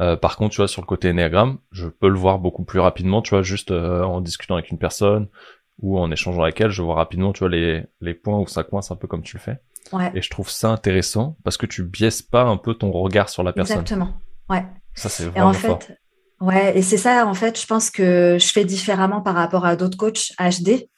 [0.00, 2.80] Euh, par contre, tu vois, sur le côté Enneagram, je peux le voir beaucoup plus
[2.80, 5.28] rapidement, tu vois, juste en discutant avec une personne,
[5.80, 8.62] ou en échangeant avec elle, je vois rapidement, tu vois, les, les points où ça
[8.64, 9.58] coince un peu comme tu le fais.
[9.92, 10.10] Ouais.
[10.14, 13.42] Et je trouve ça intéressant parce que tu biaises pas un peu ton regard sur
[13.42, 13.80] la personne.
[13.80, 14.12] Exactement.
[14.48, 14.64] Ouais.
[14.94, 15.80] Ça, c'est vraiment en fait, fort.
[16.40, 19.76] Ouais, et c'est ça, en fait, je pense que je fais différemment par rapport à
[19.76, 20.88] d'autres coachs HD.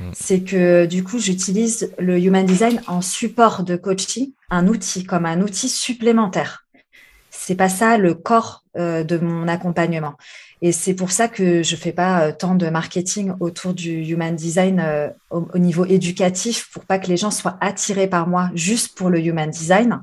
[0.00, 0.10] Mm.
[0.12, 5.26] C'est que du coup, j'utilise le Human Design en support de coaching, un outil, comme
[5.26, 6.63] un outil supplémentaire.
[7.46, 10.14] C'est pas ça le corps euh, de mon accompagnement.
[10.62, 14.34] Et c'est pour ça que je fais pas euh, tant de marketing autour du human
[14.34, 18.96] design euh, au, niveau éducatif pour pas que les gens soient attirés par moi juste
[18.96, 20.02] pour le human design,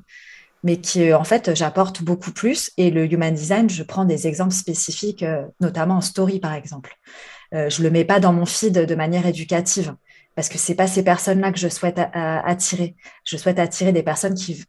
[0.63, 2.69] mais qui en fait j'apporte beaucoup plus.
[2.77, 5.25] Et le human design, je prends des exemples spécifiques,
[5.60, 6.95] notamment en story par exemple.
[7.51, 9.95] je le mets pas dans mon feed de manière éducative
[10.36, 12.95] parce que c'est pas ces personnes-là que je souhaite attirer.
[13.23, 14.63] Je souhaite attirer des personnes qui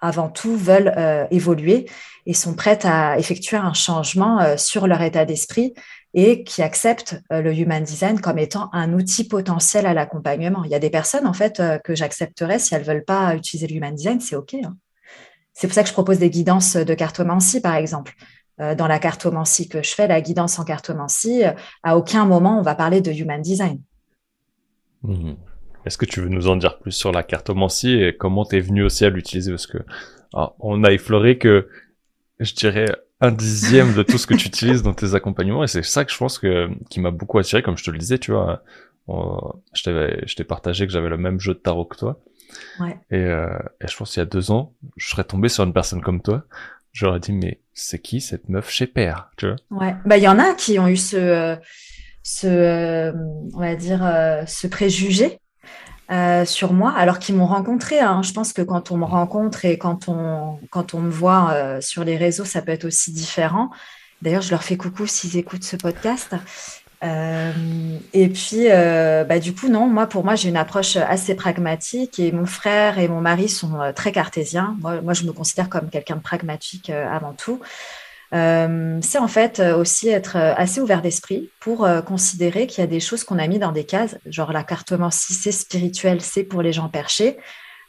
[0.00, 1.88] avant tout, veulent euh, évoluer
[2.26, 5.74] et sont prêtes à effectuer un changement euh, sur leur état d'esprit
[6.14, 10.64] et qui acceptent euh, le human design comme étant un outil potentiel à l'accompagnement.
[10.64, 13.76] Il y a des personnes, en fait, que j'accepterais si elles veulent pas utiliser le
[13.76, 14.54] human design, c'est OK.
[14.54, 14.76] Hein.
[15.52, 18.14] C'est pour ça que je propose des guidances de cartomancie, par exemple.
[18.58, 21.42] dans la cartomancie que je fais, la guidance en cartomancie,
[21.82, 23.80] à aucun moment on va parler de human design.
[25.02, 25.34] Mmh.
[25.84, 28.82] Est-ce que tu veux nous en dire plus sur la cartomancie et comment t'es venu
[28.82, 29.50] aussi à l'utiliser?
[29.50, 29.78] Parce que
[30.32, 31.68] on a effleuré que,
[32.40, 32.86] je dirais,
[33.20, 36.12] un dixième de tout ce que tu utilises dans tes accompagnements et c'est ça que
[36.12, 38.62] je pense que qui m'a beaucoup attiré, comme je te le disais, tu vois.
[39.08, 42.20] je t'ai partagé que j'avais le même jeu de tarot que toi.
[42.80, 42.98] Ouais.
[43.10, 45.72] Et, euh, et je pense qu'il y a deux ans, je serais tombé sur une
[45.72, 46.44] personne comme toi.
[46.92, 49.56] J'aurais dit, mais c'est qui cette meuf chez Père, tu vois?
[49.70, 49.94] Ouais.
[50.04, 51.56] Bah, il y en a qui ont eu ce,
[52.22, 53.12] ce, euh,
[53.54, 55.38] on va dire, euh, ce préjugé
[56.10, 58.00] euh, sur moi, alors qu'ils m'ont rencontré.
[58.00, 58.22] Hein.
[58.22, 61.80] Je pense que quand on me rencontre et quand on, quand on me voit euh,
[61.80, 63.70] sur les réseaux, ça peut être aussi différent.
[64.22, 66.34] D'ailleurs, je leur fais coucou s'ils écoutent ce podcast.
[67.02, 72.32] et puis, bah, du coup, non, moi, pour moi, j'ai une approche assez pragmatique et
[72.32, 74.76] mon frère et mon mari sont très cartésiens.
[74.80, 77.60] Moi, moi, je me considère comme quelqu'un de pragmatique avant tout.
[78.30, 83.24] C'est en fait aussi être assez ouvert d'esprit pour considérer qu'il y a des choses
[83.24, 84.66] qu'on a mis dans des cases, genre la
[85.10, 87.38] si c'est spirituel, c'est pour les gens perchés,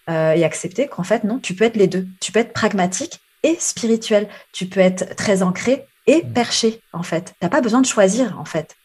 [0.07, 2.07] et accepter qu'en fait, non, tu peux être les deux.
[2.21, 4.27] Tu peux être pragmatique et spirituel.
[4.51, 6.33] Tu peux être très ancré et mmh.
[6.33, 7.33] perché, en fait.
[7.39, 8.75] Tu n'as pas besoin de choisir, en fait.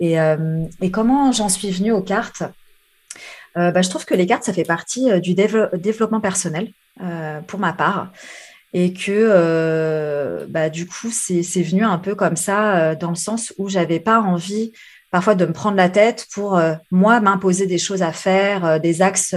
[0.00, 2.42] Et, euh, comment j'en suis venue aux cartes?
[3.56, 6.72] Euh, bah, Je trouve que les cartes, ça fait partie euh, du développement personnel,
[7.46, 8.12] pour ma part.
[8.74, 13.68] Et que, bah, du coup, c'est venu un peu comme ça, dans le sens où
[13.68, 14.72] j'avais pas envie
[15.10, 16.60] parfois de me prendre la tête pour,
[16.90, 19.34] moi, m'imposer des choses à faire, des axes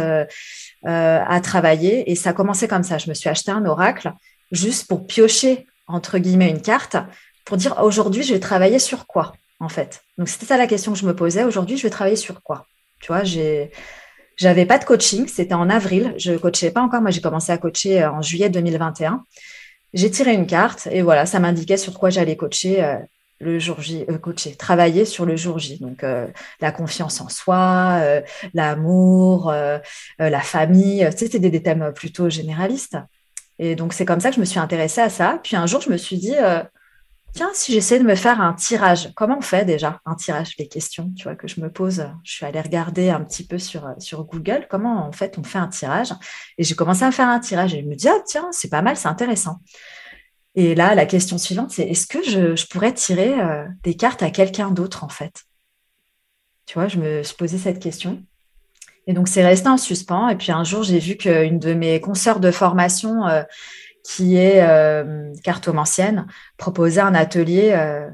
[0.84, 2.12] à travailler.
[2.12, 2.98] Et ça a commencé comme ça.
[2.98, 4.12] Je me suis acheté un oracle
[4.52, 6.98] juste pour piocher entre guillemets une carte
[7.46, 10.02] pour dire aujourd'hui je vais travailler sur quoi en fait?
[10.18, 11.44] Donc c'était ça la question que je me posais.
[11.44, 12.66] Aujourd'hui je vais travailler sur quoi?
[13.00, 13.72] Tu vois, j'ai
[14.38, 17.02] j'avais pas de coaching, c'était en avril, je coachais pas encore.
[17.02, 19.24] Moi j'ai commencé à coacher euh, en juillet 2021.
[19.94, 22.98] J'ai tiré une carte et voilà, ça m'indiquait sur quoi j'allais coacher euh,
[23.40, 25.80] le jour J, euh, coacher, travailler sur le jour J.
[25.80, 26.04] Donc
[26.62, 28.02] la confiance en soi,
[28.54, 29.54] l'amour,
[30.20, 32.98] la famille, c'était des, des thèmes plutôt généralistes.
[33.60, 35.40] Et donc, c'est comme ça que je me suis intéressée à ça.
[35.44, 36.62] Puis un jour, je me suis dit, euh,
[37.34, 40.68] tiens, si j'essaie de me faire un tirage, comment on fait déjà un tirage Les
[40.68, 42.06] questions, tu vois, que je me pose.
[42.24, 45.60] Je suis allée regarder un petit peu sur, sur Google comment en fait on fait
[45.60, 46.14] un tirage.
[46.58, 48.82] Et j'ai commencé à faire un tirage et je me dis, ah tiens, c'est pas
[48.82, 49.60] mal, c'est intéressant.
[50.56, 54.32] Et là, la question suivante, c'est est-ce que je, pourrais tirer euh, des cartes à
[54.32, 55.44] quelqu'un d'autre en fait?
[56.66, 58.24] Tu vois, je me posé cette question.
[59.06, 60.28] Et donc, c'est resté en suspens.
[60.30, 63.44] Et puis, un jour, j'ai vu qu'une de mes consoeurs de formation, euh,
[64.08, 68.10] qui est euh, cartomancienne, proposait un atelier euh,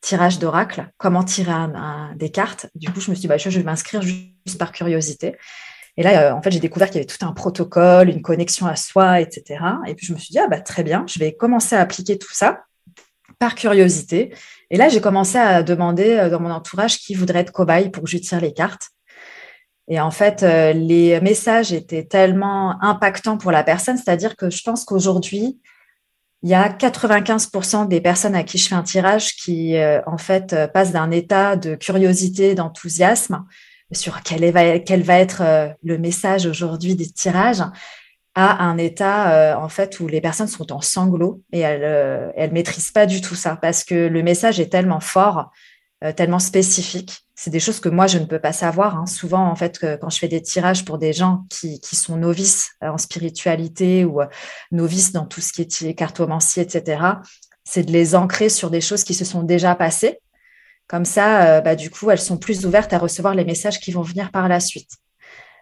[0.00, 1.52] tirage d'oracle, comment tirer
[2.16, 2.66] des cartes.
[2.74, 5.36] Du coup, je me suis dit, bah, je vais m'inscrire juste par curiosité.
[5.96, 8.74] Et là, en fait, j'ai découvert qu'il y avait tout un protocole, une connexion à
[8.74, 9.60] soi, etc.
[9.86, 12.18] Et puis, je me suis dit, ah, bah, très bien, je vais commencer à appliquer
[12.18, 12.64] tout ça
[13.38, 14.34] par curiosité.
[14.70, 18.10] Et là, j'ai commencé à demander dans mon entourage qui voudrait être cobaye pour que
[18.10, 18.90] je tire les cartes.
[19.88, 24.62] Et en fait, euh, les messages étaient tellement impactants pour la personne, c'est-à-dire que je
[24.62, 25.58] pense qu'aujourd'hui,
[26.42, 30.18] il y a 95% des personnes à qui je fais un tirage qui, euh, en
[30.18, 33.44] fait, euh, passent d'un état de curiosité, d'enthousiasme
[33.90, 37.62] sur quel, va, être le message aujourd'hui des tirages,
[38.34, 42.90] à un état, en fait, où les personnes sont en sanglots et elles, elles maîtrisent
[42.90, 45.50] pas du tout ça parce que le message est tellement fort,
[46.14, 48.98] tellement spécifique c'est des choses que moi, je ne peux pas savoir.
[48.98, 49.06] Hein.
[49.06, 52.88] Souvent, en fait, quand je fais des tirages pour des gens qui, sont novices euh,
[52.88, 54.26] en spiritualité ou euh,
[54.72, 57.00] novices dans tout ce qui est cartomancie, etc.,
[57.62, 60.18] c'est de les ancrer sur des choses qui se sont déjà passées.
[60.88, 63.92] Comme ça, euh, bah, du coup, elles sont plus ouvertes à recevoir les messages qui
[63.92, 64.90] vont venir par la suite.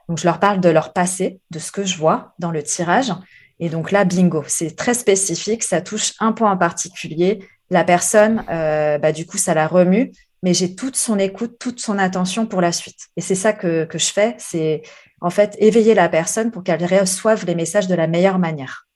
[0.09, 3.12] Donc, je leur parle de leur passé, de ce que je vois dans le tirage.
[3.61, 7.46] Et donc là, bingo, c'est très spécifique, ça touche un point en particulier.
[7.68, 11.99] La personne, bah, du coup, ça la remue mais j'ai toute son écoute, toute son
[11.99, 13.09] attention pour la suite.
[13.16, 14.83] Et c'est ça que, je fais, c'est
[15.20, 18.87] en fait éveiller la personne pour qu'elle reçoive les messages de la meilleure manière.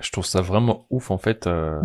[0.00, 1.46] Je trouve ça vraiment ouf en fait.
[1.46, 1.80] Euh,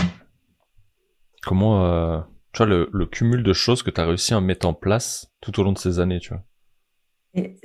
[1.43, 2.19] comment, euh,
[2.53, 5.31] tu vois, le, le, cumul de choses que tu as réussi à mettre en place
[5.41, 6.43] tout au long de ces années, tu vois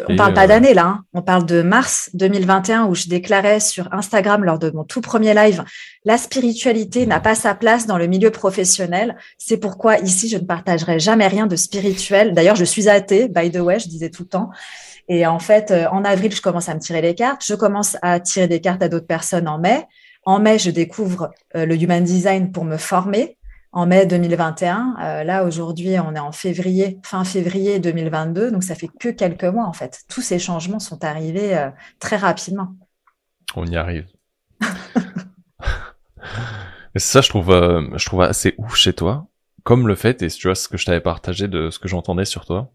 [0.09, 1.05] on parle pas euh, d'année là, hein.
[1.13, 5.35] on parle de mars 2021 où je déclarais sur Instagram lors de mon tout premier
[5.35, 5.65] live,
[6.05, 9.17] la spiritualité n'a pas sa place dans le milieu professionnel.
[9.39, 12.35] C'est pourquoi ici je ne partagerai jamais rien de spirituel.
[12.35, 14.51] D'ailleurs, je suis athée, by the way, je disais tout le temps.
[15.09, 17.43] Et en fait, euh, en avril, je commence à me tirer les cartes.
[17.45, 19.85] Je commence à tirer des cartes à d'autres personnes en mai.
[20.25, 23.37] En mai, je découvre euh, le human design pour me former
[23.75, 24.97] en mai 2021.
[25.01, 29.45] Euh, là, aujourd'hui, on est en février, fin février 2022, donc ça fait que quelques
[29.45, 30.05] mois en fait.
[30.09, 32.77] Tous ces changements sont arrivés euh, très rapidement.
[33.57, 34.07] On y arrive.
[36.95, 39.27] et ça, je trouve, euh, je trouve assez ouf chez toi,
[39.65, 42.25] comme le fait, et tu vois ce que je t'avais partagé de ce que j'entendais
[42.25, 42.73] sur toi,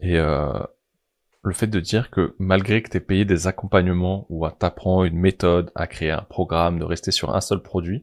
[0.00, 5.04] et le fait de dire que malgré que tu payé des accompagnements ou à t'apprendre
[5.04, 8.02] une méthode, à créer un programme, de rester sur un seul produit,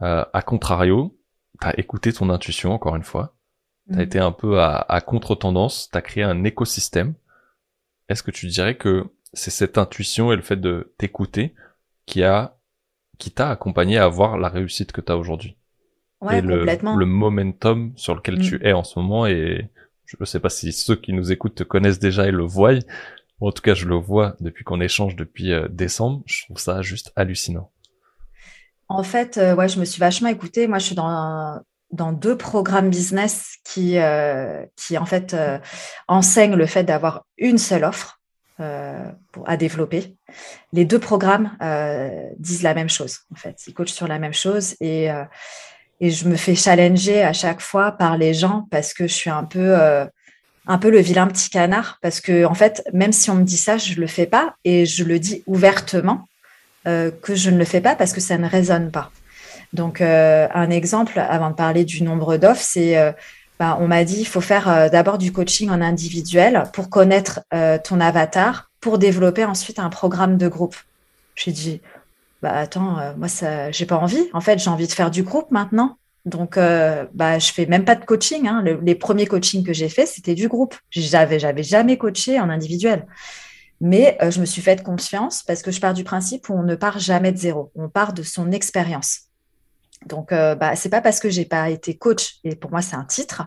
[0.00, 1.17] à contrario,
[1.60, 3.34] t'as écouté ton intuition encore une fois.
[3.90, 4.02] T'as mm.
[4.02, 5.88] été un peu à, à contre-tendance.
[5.90, 7.14] T'as créé un écosystème.
[8.08, 11.54] Est-ce que tu dirais que c'est cette intuition et le fait de t'écouter
[12.06, 12.56] qui a,
[13.18, 15.56] qui t'a accompagné à avoir la réussite que t'as aujourd'hui?
[16.20, 16.96] Ouais, et le, complètement.
[16.96, 18.66] le momentum sur lequel tu mm.
[18.66, 19.70] es en ce moment et
[20.06, 22.78] je ne sais pas si ceux qui nous écoutent te connaissent déjà et le voient.
[23.40, 26.22] En tout cas, je le vois depuis qu'on échange depuis euh, décembre.
[26.26, 27.70] Je trouve ça juste hallucinant.
[28.88, 30.66] En fait, euh, ouais, je me suis vachement écoutée.
[30.66, 35.58] Moi, je suis dans dans deux programmes business qui, euh, qui en fait euh,
[36.06, 38.20] enseignent le fait d'avoir une seule offre
[38.60, 39.10] euh,
[39.46, 40.16] à développer.
[40.72, 41.56] Les deux programmes
[42.38, 43.56] disent la même chose, en fait.
[43.66, 45.08] Ils coachent sur la même chose et,
[46.00, 49.30] et je me fais challenger à chaque fois par les gens parce que je suis
[49.30, 49.76] un peu
[50.66, 53.56] un peu le vilain petit canard parce que en fait, même si on me dit
[53.56, 56.27] ça, je le fais pas et je le dis ouvertement
[57.22, 59.10] que je ne le fais pas parce que ça ne résonne pas.
[59.72, 63.12] Donc, euh, un exemple, avant de parler du nombre d'offres, c'est, euh,
[63.58, 67.40] bah, on m'a dit, il faut faire euh, d'abord du coaching en individuel pour connaître
[67.84, 70.76] ton avatar, pour développer ensuite un programme de groupe.
[71.34, 71.80] J'ai dit,
[72.42, 74.28] bah attends, moi ça, j'ai pas envie.
[74.32, 75.96] En fait, j'ai envie de faire du groupe maintenant.
[76.24, 78.46] Donc, euh, bah, je fais même pas de coaching.
[78.46, 78.62] Hein.
[78.82, 80.74] les premiers coachings que j'ai fait, c'était du groupe.
[80.90, 83.06] J'avais, j'avais jamais coaché en individuel.
[83.80, 86.74] Mais je me suis fait confiance parce que je pars du principe où on ne
[86.74, 87.70] part jamais de zéro.
[87.76, 89.28] On part de son expérience.
[90.06, 92.96] Donc, euh, bah, c'est pas parce que j'ai pas été coach, et pour moi c'est
[92.96, 93.46] un titre,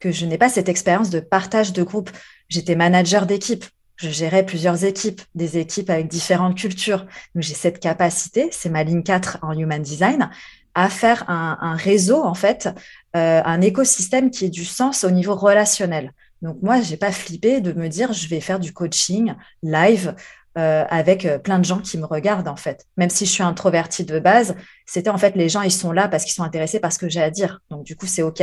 [0.00, 2.10] que je n'ai pas cette expérience de partage de groupe.
[2.48, 3.64] J'étais manager d'équipe,
[3.96, 7.06] je gérais plusieurs équipes, des équipes avec différentes cultures.
[7.34, 10.30] Donc j'ai cette capacité, c'est ma ligne 4 en Human Design,
[10.74, 12.68] à faire un, réseau, en fait,
[13.14, 16.12] euh, un écosystème qui ait du sens au niveau relationnel.
[16.42, 20.14] Donc moi, j'ai pas flippé de me dire je vais faire du coaching live
[20.58, 22.86] euh, avec euh, plein de gens qui me regardent en fait.
[22.98, 26.08] Même si je suis introvertie de base, c'était en fait les gens ils sont là
[26.08, 27.60] parce qu'ils sont intéressés par ce que j'ai à dire.
[27.70, 28.42] Donc du coup c'est ok.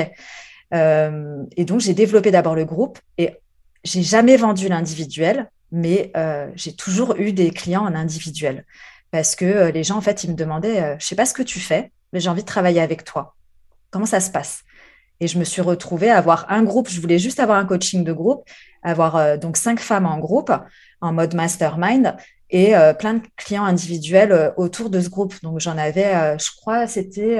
[0.73, 3.35] Euh, et donc j'ai développé d'abord le groupe et
[3.83, 6.11] j'ai jamais vendu l'individuel, mais
[6.55, 8.65] j'ai toujours eu des clients en individuel
[9.11, 11.59] parce que les gens en fait ils me demandaient je sais pas ce que tu
[11.59, 13.35] fais, mais j'ai envie de travailler avec toi.
[13.91, 14.63] Comment ça se passe?
[15.19, 16.89] Et je me suis retrouvée à avoir un groupe.
[16.89, 18.43] Je voulais juste avoir un coaching de groupe,
[18.83, 20.51] avoir donc cinq femmes en groupe
[21.01, 22.15] en mode mastermind
[22.49, 25.33] et euh, plein de clients individuels euh, autour de ce groupe.
[25.43, 27.39] Donc j'en avais, euh, je crois, c'était,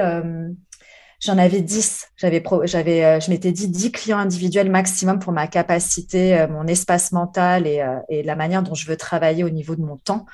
[1.20, 2.08] j'en avais 10.
[2.16, 7.66] J'avais, j'avais, je m'étais dit 10 clients individuels maximum pour ma capacité, mon espace mental
[7.66, 10.26] et, et, la manière dont je veux travailler au niveau de mon temps.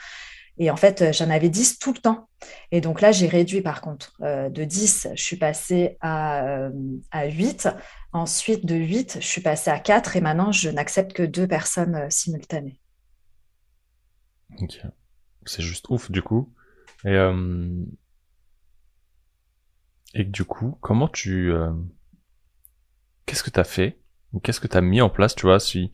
[0.59, 2.26] Et en fait, j'en avais 10 tout le temps.
[2.71, 4.13] Et donc là, j'ai réduit par contre.
[4.21, 6.69] de 10, je suis passée à,
[7.11, 7.69] à 8.
[8.13, 10.17] Ensuite, de 8, je suis passée à 4.
[10.17, 12.81] Et maintenant, je n'accepte que deux personnes simultanées.
[14.61, 14.81] Ok.
[15.45, 16.53] C'est juste ouf, du coup.
[17.05, 17.85] Et, euh...
[20.15, 21.53] et du coup, comment tu...
[21.53, 21.73] Euh...
[23.27, 24.01] Qu'est-ce que t'as fait
[24.33, 25.93] Ou qu'est-ce que t'as mis en place, tu vois, si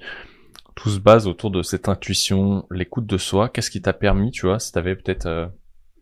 [0.75, 4.47] tout se base autour de cette intuition, l'écoute de soi, qu'est-ce qui t'a permis, tu
[4.47, 5.47] vois, si t'avais peut-être euh,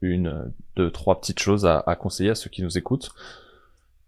[0.01, 3.13] une, deux, trois petites choses à, à, conseiller à ceux qui nous écoutent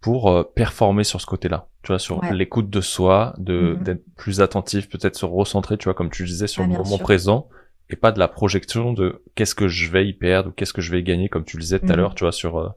[0.01, 3.83] pour euh, performer sur ce côté-là, tu vois, sur l'écoute de soi, de mm-hmm.
[3.83, 6.99] d'être plus attentif, peut-être se recentrer, tu vois, comme tu disais, sur ah, le moment
[6.99, 7.49] présent
[7.91, 10.81] et pas de la projection de qu'est-ce que je vais y perdre ou qu'est-ce que
[10.81, 11.97] je vais y gagner, comme tu le disais tout à mhm.
[11.97, 12.69] l'heure, tu vois, sur, euh,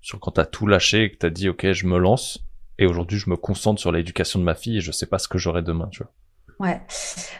[0.00, 2.44] sur quand t'as tout lâché et que t'as dit, ok, je me lance,
[2.78, 5.28] et aujourd'hui, je me concentre sur l'éducation de ma fille et je sais pas ce
[5.28, 6.12] que j'aurai demain, tu vois.
[6.60, 6.80] Ouais.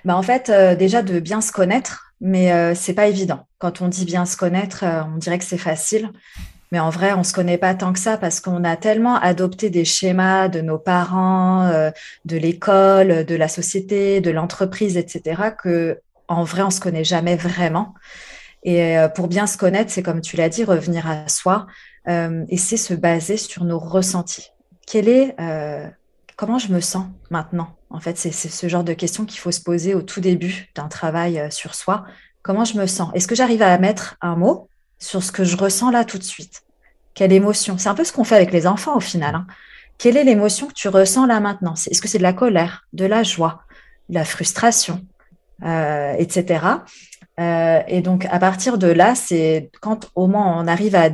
[0.05, 3.47] Bah, en fait, euh, déjà de bien se connaître, mais euh, c'est pas évident.
[3.59, 6.11] Quand on dit bien se connaître, on dirait que c'est facile.
[6.71, 9.69] Mais en vrai, on se connaît pas tant que ça parce qu'on a tellement adopté
[9.69, 11.71] des schémas de nos parents,
[12.25, 17.37] de l'école, de la société, de l'entreprise, etc., que en vrai, on se connaît jamais
[17.37, 17.95] vraiment.
[18.63, 21.67] Et euh, pour bien se connaître, c'est comme tu l'as dit, revenir à soi
[22.09, 24.51] euh, et c'est se baser sur nos ressentis.
[24.87, 25.89] Quel est, euh,
[26.37, 27.77] comment je me sens maintenant?
[27.93, 30.89] En fait, c'est ce genre de questions qu'il faut se poser au tout début d'un
[30.89, 32.05] travail sur soi.
[32.43, 33.11] Comment je me sens?
[33.15, 36.23] Est-ce que j'arrive à mettre un mot sur ce que je ressens là tout de
[36.25, 36.63] suite?
[37.15, 37.77] Quelle émotion?
[37.79, 39.35] C'est un peu ce qu'on fait avec les enfants au final.
[39.35, 39.47] Hein.
[39.99, 41.75] Quelle est l'émotion que tu ressens là maintenant?
[41.75, 43.63] Est-ce que c'est de la colère, de la joie,
[44.09, 45.05] de la frustration,
[45.65, 46.65] euh, etc.
[47.39, 51.11] Euh, et donc, à partir de là, c'est quand au moins on arrive à,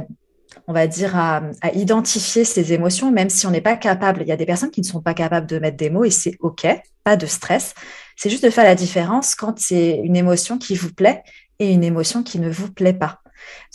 [0.69, 1.41] on va dire, à,
[1.73, 4.21] identifier ces émotions, même si on n'est pas capable.
[4.21, 6.11] Il y a des personnes qui ne sont pas capables de mettre des mots et
[6.11, 6.67] c'est OK,
[7.05, 7.75] pas de stress.
[8.17, 11.23] C'est juste de faire la différence quand c'est une émotion qui vous plaît
[11.59, 13.21] et une émotion qui ne vous plaît pas.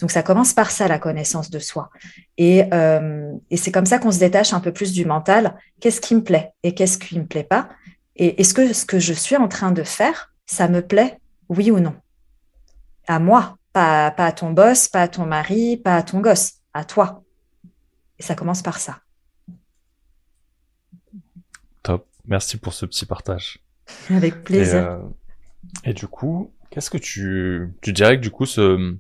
[0.01, 1.89] Donc ça commence par ça, la connaissance de soi.
[2.37, 5.57] Et, euh, c'est comme ça qu'on se détache un peu plus du mental.
[5.81, 7.69] Qu'est-ce qui me plaît et qu'est-ce qui me plaît pas?
[8.17, 11.17] Et est-ce que ce que je suis en train de faire, ça me plaît,
[11.49, 11.95] oui ou non?
[13.07, 16.59] À moi, pas, pas à ton boss, pas à ton mari, pas à ton gosse,
[16.73, 17.23] à toi.
[18.19, 19.01] Et ça commence par ça.
[21.81, 22.07] Top.
[22.25, 23.59] Merci pour ce petit partage.
[24.09, 24.87] Avec plaisir.
[24.87, 24.99] Euh,
[25.83, 28.95] et, du coup, qu'est-ce que tu, tu dirais que du coup, ce,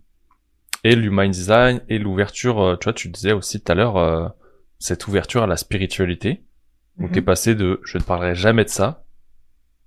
[0.83, 4.27] et l'human design et l'ouverture, euh, tu vois, tu disais aussi tout à l'heure, euh,
[4.79, 6.43] cette ouverture à la spiritualité.
[6.97, 7.25] Donc, tu es mhm.
[7.25, 9.03] passé de je ne parlerai jamais de ça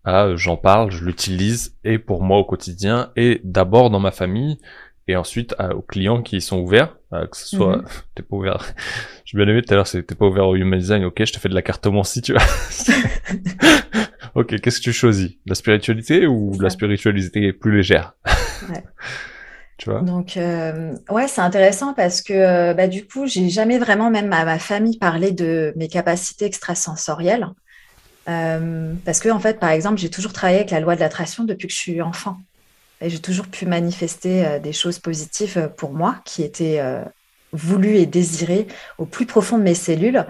[0.08, 4.56] ah, j'en parle, je l'utilise et pour moi au quotidien et d'abord dans ma famille
[5.08, 7.84] et ensuite aux clients qui sont ouverts, que ce soit, mhm.
[8.14, 8.74] t'es pas ouvert.
[9.24, 11.04] J'ai bien aimé tout à l'heure, t'es pas ouvert au human design.
[11.04, 12.42] Ok, je te fais de la cartomancie, tu vois.
[14.34, 15.32] ok, qu'est-ce que tu choisis?
[15.46, 18.14] La spiritualité ou la spiritualité plus légère?
[18.68, 18.84] Ouais.
[19.78, 20.00] Tu vois?
[20.00, 24.32] Donc, euh, ouais, c'est intéressant parce que euh, bah, du coup, j'ai jamais vraiment, même
[24.32, 27.48] à ma famille, parlé de mes capacités extrasensorielles.
[28.28, 31.44] Euh, parce que, en fait, par exemple, j'ai toujours travaillé avec la loi de l'attraction
[31.44, 32.38] depuis que je suis enfant.
[33.00, 36.80] J'ai toujours pu manifester des choses positives pour moi qui étaient
[37.52, 38.66] voulues et désirées
[38.98, 40.24] au plus profond de mes cellules.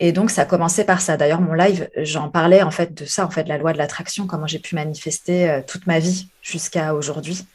[0.00, 1.16] Et donc, ça a par ça.
[1.16, 4.26] D'ailleurs, mon live, j'en parlais en fait de ça, en fait, la loi de l'attraction,
[4.26, 7.46] comment j'ai pu manifester toute ma vie jusqu'à aujourd'hui.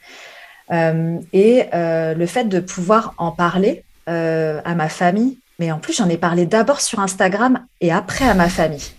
[0.71, 5.79] Euh, et euh, le fait de pouvoir en parler euh, à ma famille, mais en
[5.79, 8.91] plus j'en ai parlé d'abord sur Instagram et après à ma famille.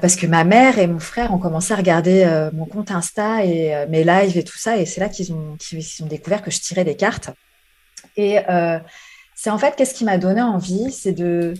[0.00, 3.86] Parce que ma mère et mon frère ont commencé à regarder mon compte Insta et
[3.88, 6.84] mes lives et tout ça, et c'est là qu'ils ont, ont découvert que je tirais
[6.84, 7.30] des cartes.
[8.16, 8.38] Et
[9.34, 11.54] c'est en fait qu'est-ce qui m'a donné envie, c'est de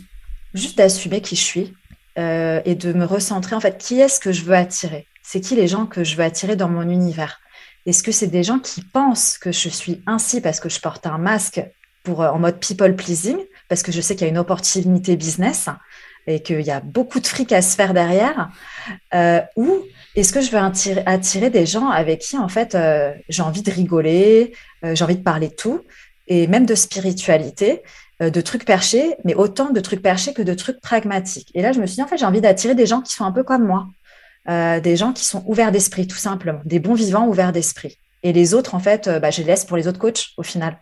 [0.54, 1.74] juste d'assumer qui je suis
[2.16, 5.06] et de me recentrer en fait qui est-ce que je veux attirer?
[5.22, 7.40] C'est qui les gens que je veux attirer dans mon univers?
[7.86, 11.06] Est-ce que c'est des gens qui pensent que je suis ainsi parce que je porte
[11.06, 11.62] un masque
[12.02, 13.36] pour, euh, en mode people pleasing,
[13.68, 15.68] parce que je sais qu'il y a une opportunité business
[16.26, 18.50] et qu'il y a beaucoup de fric à se faire derrière,
[19.14, 19.78] euh, ou
[20.14, 20.58] est-ce que je veux
[21.06, 24.52] attirer, des gens avec qui, en fait, euh, j'ai envie de rigoler,
[24.82, 25.80] j'ai envie de parler de tout,
[26.28, 27.82] et même de spiritualité,
[28.20, 31.50] de trucs perchés, mais autant de trucs perchés que de trucs pragmatiques.
[31.54, 33.24] Et là, je me suis dit, en fait, j'ai envie d'attirer des gens qui sont
[33.24, 33.86] un peu comme moi,
[34.48, 37.98] euh, des gens qui sont ouverts d'esprit, tout simplement, des bons vivants ouverts d'esprit.
[38.24, 40.42] Et les autres, en fait, euh, bah, je les laisse pour les autres coachs au
[40.42, 40.78] final.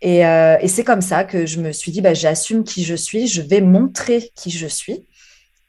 [0.00, 3.26] Et, euh, c'est comme ça que je me suis dit, bah, j'assume qui je suis,
[3.26, 5.04] je vais montrer qui je suis.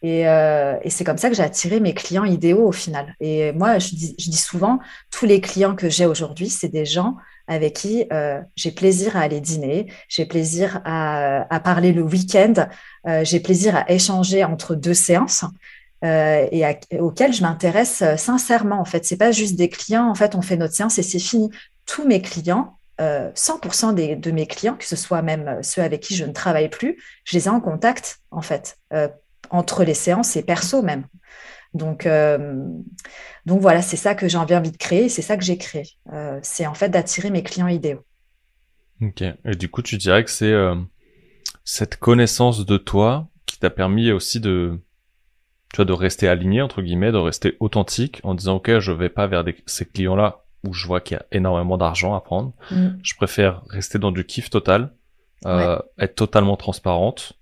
[0.03, 3.15] Et, euh, et c'est comme ça que j'ai attiré mes clients idéaux au final.
[3.19, 4.79] Et moi, je dis, souvent,
[5.09, 8.05] tous les clients que j'ai aujourd'hui, c'est des gens avec qui
[8.55, 12.53] j'ai plaisir à aller dîner, j'ai plaisir à, parler le week-end,
[13.23, 15.43] j'ai plaisir à échanger entre deux séances.
[16.03, 16.65] Euh, et
[16.99, 18.79] auquel je m'intéresse euh, sincèrement.
[18.79, 20.09] En fait, c'est pas juste des clients.
[20.09, 21.51] En fait, on fait notre séance et c'est fini.
[21.85, 26.15] Tous mes clients, 100% euh, de mes clients, que ce soit même ceux avec qui
[26.15, 28.77] je ne travaille plus, je les ai en contact en fait
[29.49, 31.05] entre les séances et perso même.
[31.73, 32.07] Donc,
[33.45, 35.83] donc voilà, c'est ça que j'ai envie de créer, c'est ça que j'ai créé.
[36.43, 38.05] c'est en fait d'attirer mes clients idéaux.
[39.01, 39.23] Ok.
[39.23, 40.53] Et du coup, tu dirais que c'est
[41.65, 44.79] cette connaissance de toi qui t'a permis aussi de
[45.73, 49.09] tu vois, de rester aligné, entre guillemets, de rester authentique en disant, OK, je vais
[49.09, 52.53] pas vers ces clients-là où je vois qu'il y a énormément d'argent à prendre.
[52.71, 52.89] Mm.
[53.01, 54.93] Je préfère rester dans du kiff total,
[55.45, 57.33] euh, être totalement transparente,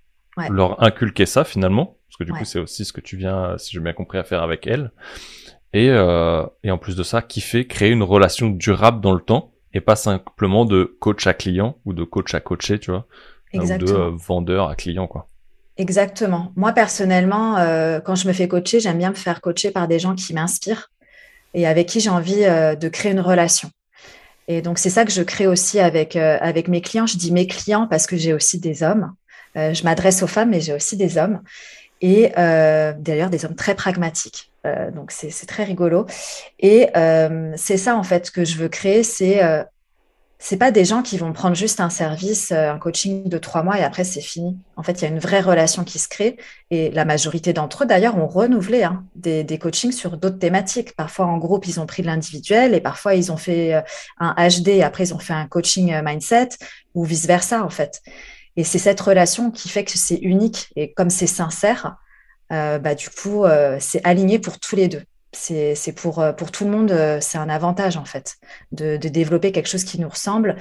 [0.50, 3.72] leur inculquer ça finalement, parce que du coup, c'est aussi ce que tu viens, si
[3.72, 4.92] j'ai bien compris, à faire avec elle.
[5.74, 9.52] Et, euh, et en plus de ça, kiffer, créer une relation durable dans le temps
[9.74, 13.06] et pas simplement de coach à client ou de coach à coacher, tu vois,
[13.54, 15.28] ou de euh, vendeur à client, quoi.
[15.80, 16.52] Exactement.
[16.58, 19.98] Moi, personnellement, euh, quand je me fais coacher, j'aime bien me faire coacher par des
[19.98, 20.92] gens qui m'inspirent
[21.54, 23.72] et avec qui j'ai envie euh, de créer une relation.
[24.50, 27.08] Et donc, c'est ça que je crée aussi avec, euh, avec mes clients.
[27.08, 29.14] Je dis mes clients parce que j'ai aussi des hommes.
[29.56, 31.42] je m'adresse aux femmes, mais j'ai aussi des hommes.
[32.02, 34.52] Et d'ailleurs, des hommes très pragmatiques.
[34.94, 36.08] donc, c'est très rigolo.
[36.60, 36.88] Et
[37.56, 39.42] c'est ça, en fait, que je veux créer, c'est
[40.42, 43.62] c'est pas des gens qui vont prendre juste un service, euh, un coaching de trois
[43.62, 44.58] mois et après c'est fini.
[44.78, 46.38] En fait, il y a une vraie relation qui se crée
[46.72, 50.96] et la majorité d'entre eux, d'ailleurs, ont renouvelé hein, des, coachings sur d'autres thématiques.
[50.96, 53.82] Parfois en groupe, ils ont pris de l'individuel et parfois ils ont fait euh,
[54.20, 56.50] un HD et après ils ont fait un coaching euh, mindset
[56.96, 58.02] ou vice versa en fait.
[58.56, 61.98] Et c'est cette relation qui fait que c'est unique et comme c'est sincère,
[62.50, 63.46] bah, du coup,
[63.80, 67.38] c'est aligné pour tous les deux c'est pour, euh, pour tout le monde, euh, c'est
[67.38, 68.38] un avantage en fait
[68.72, 70.56] de, développer quelque chose qui nous ressemble.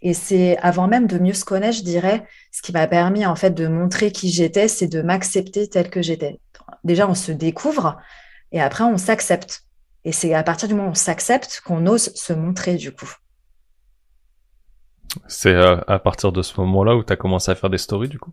[0.00, 3.36] Et c'est avant même de mieux se connaître, je dirais, ce qui m'a permis en
[3.36, 6.40] fait de montrer qui j'étais, c'est de m'accepter tel que j'étais.
[6.82, 7.98] Déjà, on se découvre
[8.50, 9.64] et après on s'accepte.
[10.04, 13.12] Et c'est à partir du moment où on s'accepte qu'on ose se montrer du coup.
[15.28, 18.08] C'est euh, à partir de ce moment-là où tu as commencé à faire des stories
[18.08, 18.32] du coup?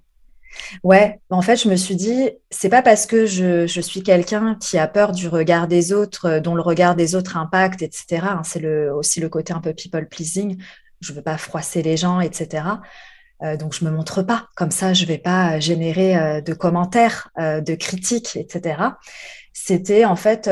[0.84, 4.78] Ouais, en fait, je me suis dit, c'est pas parce que je, suis quelqu'un qui
[4.78, 8.22] a peur du regard des autres, euh, dont le regard des autres impacte, etc.
[8.24, 10.62] Hein, c'est le, aussi le côté un peu people pleasing.
[11.02, 12.64] Je veux pas froisser les gens, etc.
[13.42, 14.48] Euh, donc, je me montre pas.
[14.56, 18.82] Comme ça, je vais pas générer euh, de commentaires, de critiques, etc.
[19.54, 20.50] C'était en fait,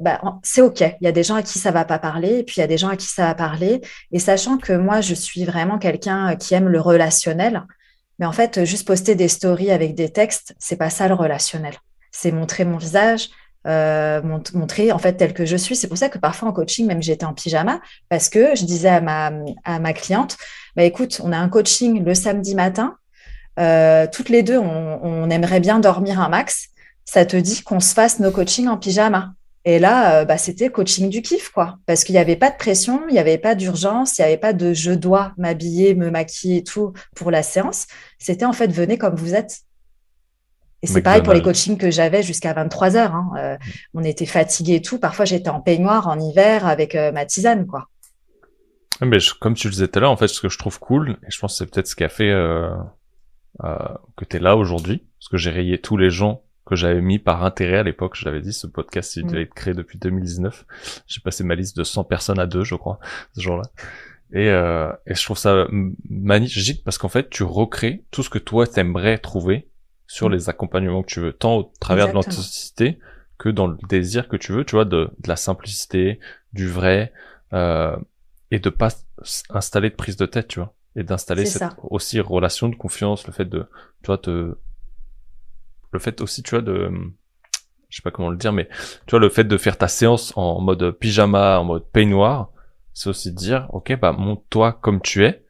[0.00, 0.80] bah, c'est ok.
[0.80, 2.64] Il y a des gens à qui ça va pas parler, et puis il y
[2.64, 3.80] a des gens à qui ça va parler.
[4.12, 7.64] Et sachant que moi, je suis vraiment quelqu'un qui aime le relationnel.
[8.18, 11.74] Mais en fait, juste poster des stories avec des textes, c'est pas ça le relationnel.
[12.12, 13.30] C'est montrer mon visage,
[13.66, 15.74] euh, montrer en fait tel que je suis.
[15.74, 18.88] C'est pour ça que parfois en coaching, même j'étais en pyjama, parce que je disais
[18.88, 20.36] à ma, cliente,
[20.76, 22.96] bah, écoute, on a un coaching le samedi matin,
[23.58, 26.68] euh, toutes les deux, on, aimerait bien dormir un max.
[27.04, 29.34] Ça te dit qu'on se fasse nos coachings en pyjama
[29.66, 31.78] et là, euh, bah, c'était coaching du kiff, quoi.
[31.86, 34.36] Parce qu'il n'y avait pas de pression, il n'y avait pas d'urgence, il n'y avait
[34.36, 37.86] pas de je dois m'habiller, me maquiller et tout pour la séance.
[38.18, 39.60] C'était en fait, venez comme vous êtes.
[40.82, 43.14] Et c'est pareil pour les coachings que j'avais jusqu'à 23 heures.
[43.14, 43.30] Hein.
[43.38, 43.56] Euh,
[43.94, 44.98] on était fatigués et tout.
[44.98, 47.88] Parfois, j'étais en peignoir en hiver avec euh, ma tisane, quoi.
[49.00, 51.16] Mais comme tu le disais tout à l'heure, en fait, ce que je trouve cool,
[51.26, 52.30] et je pense que c'est peut-être ce qui a fait
[53.60, 57.18] que tu es là aujourd'hui, parce que j'ai rayé tous les gens que j'avais mis
[57.18, 58.16] par intérêt à l'époque.
[58.16, 59.28] Je l'avais dit, ce podcast, il mm.
[59.28, 60.64] devait être créé depuis 2019.
[61.06, 62.98] J'ai passé ma liste de 100 personnes à deux, je crois,
[63.36, 63.64] ce jour-là.
[64.32, 65.66] Et, euh, et je trouve ça
[66.08, 69.68] magnifique parce qu'en fait, tu recrées tout ce que toi t'aimerais trouver
[70.06, 70.32] sur mm.
[70.32, 72.98] les accompagnements que tu veux, tant au travers de l'authenticité
[73.38, 76.20] que dans le désir que tu veux, tu vois, de, de la simplicité,
[76.52, 77.12] du vrai,
[77.52, 77.96] euh,
[78.50, 78.90] et de pas
[79.50, 83.32] installer de prise de tête, tu vois, et d'installer cette aussi relation de confiance, le
[83.32, 83.66] fait de,
[84.02, 84.56] tu vois, te
[85.94, 86.90] le fait aussi, tu vois, de,
[87.88, 88.68] je sais pas comment le dire, mais
[89.06, 92.50] tu vois, le fait de faire ta séance en mode pyjama, en mode peignoir,
[92.92, 95.44] c'est aussi de dire, ok, bah monte-toi comme tu es,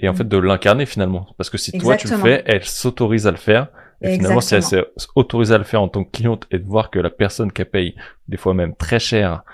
[0.00, 0.16] et en mm.
[0.16, 1.28] fait de l'incarner finalement.
[1.38, 3.68] Parce que si toi tu le fais, elle s'autorise à le faire.
[4.02, 4.84] Et finalement, si elle s'est
[5.14, 7.64] autorisée à le faire en tant que cliente et de voir que la personne qui
[7.64, 7.94] paye,
[8.28, 9.44] des fois même très cher,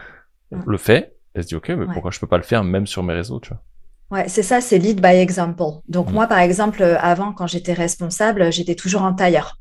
[0.50, 0.62] mm.
[0.66, 3.02] le fait, elle se dit, ok, mais pourquoi je peux pas le faire même sur
[3.02, 3.62] mes réseaux, tu vois?
[4.10, 5.82] Ouais, c'est ça, c'est lead by example.
[5.88, 6.14] Donc mm.
[6.14, 9.59] moi, par exemple, avant, quand j'étais responsable, j'étais toujours en tailleur.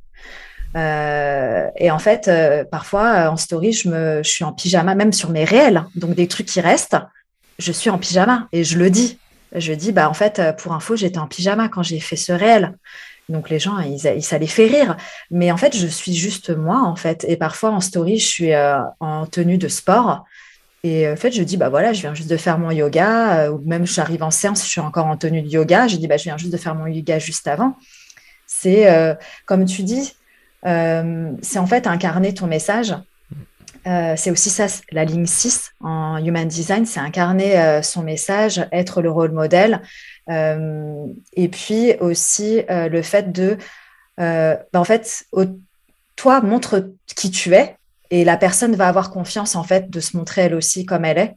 [0.78, 4.96] Euh, et en fait, euh, parfois euh, en story, je, me, je suis en pyjama,
[4.96, 6.98] même sur mes réels, donc des trucs qui restent,
[7.58, 9.18] je suis en pyjama et je le dis.
[9.56, 12.78] Je dis, bah en fait, pour info, j'étais en pyjama quand j'ai fait ce réel.
[13.30, 14.96] Donc les gens, ils, ils, ça les fait rire.
[15.32, 17.26] Mais en fait, je suis juste moi, en fait.
[17.28, 18.52] Et parfois en story, je suis
[19.00, 20.26] en tenue de sport.
[20.84, 23.52] Et en fait, je dis, bah voilà, je viens juste de faire mon yoga.
[23.52, 25.88] ou même j'arrive en séance, je suis encore en tenue de yoga.
[25.88, 27.76] Je dis, bah je viens juste de faire mon yoga juste avant.
[28.46, 28.88] C'est,
[29.46, 30.14] comme tu dis,
[30.64, 32.96] c'est en fait incarner ton message.
[33.88, 38.68] Euh, c'est aussi ça, la ligne 6 en Human Design, c'est incarner euh, son message,
[38.72, 39.82] être le rôle modèle.
[40.28, 43.58] et puis aussi le fait de,
[44.18, 45.26] bah, en fait,
[46.16, 47.78] toi, montre qui tu es
[48.12, 51.18] et la personne va avoir confiance en fait de se montrer elle aussi comme elle
[51.18, 51.36] est.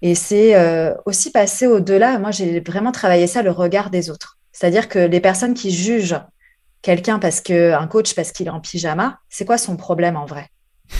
[0.00, 0.56] Et c'est
[1.04, 2.18] aussi passer au-delà.
[2.18, 4.38] Moi, j'ai vraiment travaillé ça, le regard des autres.
[4.52, 6.18] C'est-à-dire que les personnes qui jugent
[6.82, 10.26] quelqu'un parce que un coach parce qu'il est en pyjama, c'est quoi son problème en
[10.26, 10.48] vrai?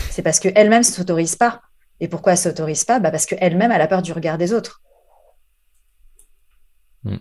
[0.09, 1.61] C'est parce qu'elle-même ne s'autorise pas.
[1.99, 2.99] Et pourquoi elle ne s'autorise pas?
[2.99, 4.81] Bah Parce qu'elle-même, elle a peur du regard des autres.
[7.03, 7.17] Hmm.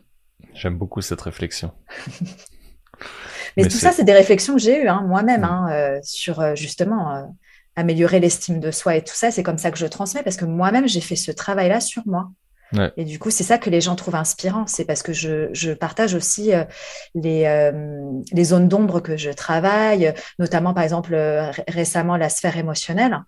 [0.55, 1.73] J'aime beaucoup cette réflexion.
[3.57, 5.45] Mais, tout ça, c'est des réflexions que j'ai eues hein, moi-même hmm.
[5.45, 7.25] hein, euh, sur euh, justement euh,
[7.77, 9.31] améliorer l'estime de soi et tout ça.
[9.31, 12.31] C'est comme ça que je transmets parce que moi-même, j'ai fait ce travail-là sur moi.
[12.97, 14.67] Et du coup, c'est ça que les gens trouvent inspirant.
[14.67, 16.65] C'est parce que je, je partage aussi euh,
[17.15, 17.73] les, euh,
[18.33, 23.19] les zones d'ombre que je travaille, notamment par exemple euh, récemment la sphère émotionnelle.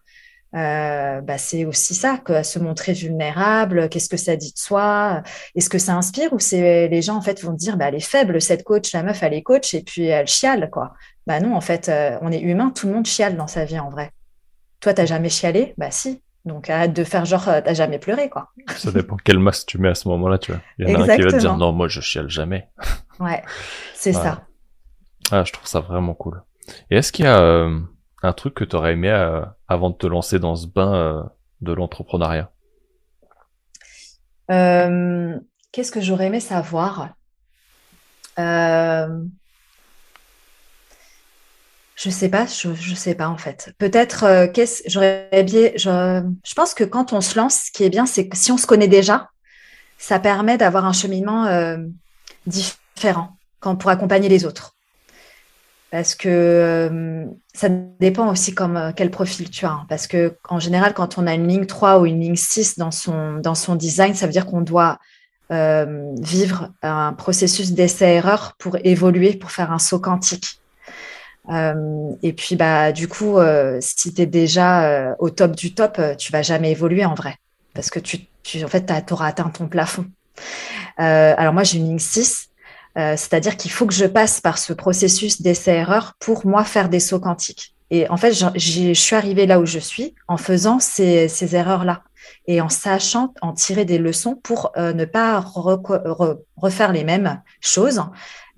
[0.53, 5.23] bah, c'est aussi ça, que se montrer vulnérable, qu'est-ce que ça dit de soi,
[5.55, 8.01] est-ce que ça inspire ou c'est les gens en fait vont dire bah elle est
[8.01, 10.93] faible cette coach, la meuf elle est coach et puis elle chiale quoi.
[11.27, 11.91] Bah non en fait
[12.21, 14.11] on est humain, tout le monde chiale dans sa vie en vrai.
[14.81, 15.73] Toi t'as jamais chialé?
[15.79, 18.51] Bah si, donc arrête de faire genre euh, t'as jamais pleuré quoi.
[18.77, 20.61] Ça dépend quel masque tu mets à ce moment-là, tu vois.
[20.79, 22.69] Il y en a un qui va te dire non moi je chiale jamais.
[23.21, 23.43] Ouais,
[23.95, 24.47] c'est ça.
[25.31, 26.43] Ah je trouve ça vraiment cool.
[26.91, 27.79] Et est-ce qu'il y a euh,
[28.23, 31.31] un truc que tu aurais aimé euh, avant de te lancer dans ce bain
[31.61, 32.51] de l'entrepreneuriat?
[34.49, 37.11] Qu'est-ce que j'aurais aimé savoir?
[42.03, 43.73] Je sais pas, je, je sais pas en fait.
[43.79, 45.71] Peut-être euh, qu'est-ce j'aurais bien.
[45.77, 48.51] Je, je, pense que quand on se lance, ce qui est bien, c'est que si
[48.51, 49.31] on se connaît déjà,
[49.99, 51.77] ça permet d'avoir un cheminement euh,
[52.47, 54.75] différent quand pour accompagner les autres.
[55.93, 57.25] Parce que euh,
[57.55, 59.71] ça dépend aussi comme quel profil tu as.
[59.71, 59.87] Hein.
[59.89, 62.91] Parce que en général, quand on a une ligne 3 ou une ligne 6 dans
[62.91, 64.99] son, dans son design, ça veut dire qu'on doit
[65.51, 70.62] vivre un processus d'essai-erreur pour évoluer, pour faire un saut quantique.
[71.51, 75.75] Euh, et puis, bah, du coup, euh, si tu es déjà euh, au top du
[75.75, 77.37] top, tu vas jamais évoluer en vrai.
[77.75, 80.07] Parce que tu, tu en fait, tu auras atteint ton plafond.
[80.97, 82.49] alors, moi, j'ai une ligne 6.
[82.95, 87.21] C'est-à-dire qu'il faut que je passe par ce processus d'essai-erreur pour moi faire des sauts
[87.21, 87.75] quantiques.
[87.91, 92.03] Et en fait, je suis arrivée là où je suis en faisant ces, ces erreurs-là
[92.47, 98.03] et en sachant en tirer des leçons pour ne pas refaire les mêmes choses,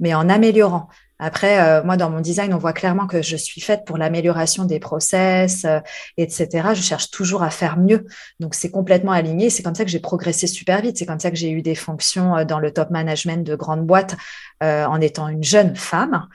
[0.01, 0.89] mais en améliorant.
[1.21, 4.65] Après, euh, moi, dans mon design, on voit clairement que je suis faite pour l'amélioration
[4.65, 5.79] des process, euh,
[6.17, 6.69] etc.
[6.75, 8.05] Je cherche toujours à faire mieux.
[8.41, 9.49] Donc, c'est complètement aligné.
[9.49, 10.99] C'est comme ça que j'ai progressé super vite.
[10.99, 13.87] C'est comme ça que j'ai eu des fonctions euh, dans le top management de grandes
[13.87, 14.17] boîtes
[14.61, 16.27] en étant une jeune femme.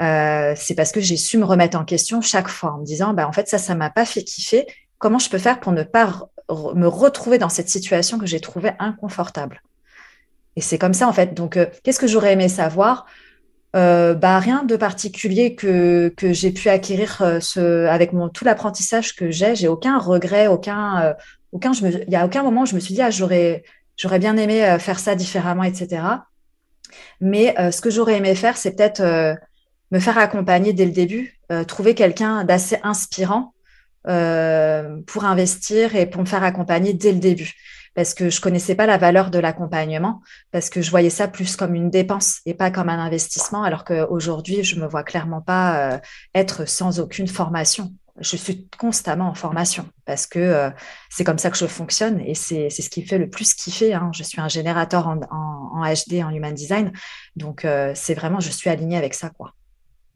[0.00, 3.28] c'est parce que j'ai su me remettre en question chaque fois en me disant, bah,
[3.28, 4.66] en fait, ça, ça m'a pas fait kiffer.
[4.96, 8.72] Comment je peux faire pour ne pas me retrouver dans cette situation que j'ai trouvée
[8.78, 9.60] inconfortable?
[10.56, 11.34] Et c'est comme ça, en fait.
[11.34, 13.04] Donc, qu'est-ce que j'aurais aimé savoir?
[13.74, 18.44] Euh, bah, rien de particulier que, que j'ai pu acquérir euh, ce, avec mon, tout
[18.44, 19.56] l'apprentissage que j'ai.
[19.56, 21.14] J'ai aucun regret, aucun, euh,
[21.50, 23.64] aucun, je me, il y a aucun moment où je me suis dit, ah, j'aurais,
[23.96, 26.02] j'aurais bien aimé faire ça différemment, etc.
[27.20, 29.02] Mais ce que j'aurais aimé faire, c'est peut-être
[29.90, 33.54] me faire accompagner dès le début, trouver quelqu'un d'assez inspirant
[34.04, 37.54] pour investir et pour me faire accompagner dès le début
[37.94, 40.20] parce que je connaissais pas la valeur de l'accompagnement,
[40.50, 43.84] parce que je voyais ça plus comme une dépense et pas comme un investissement, alors
[43.84, 45.98] qu'aujourd'hui, je me vois clairement pas euh,
[46.34, 47.94] être sans aucune formation.
[48.20, 50.70] Je suis constamment en formation parce que euh,
[51.10, 53.92] c'est comme ça que je fonctionne et c'est ce qui fait le plus kiffer.
[53.92, 54.10] Hein.
[54.14, 56.92] Je suis un générateur en, en, HD, en human design.
[57.34, 59.30] Donc, euh, c'est vraiment, je suis alignée avec ça.
[59.30, 59.54] quoi.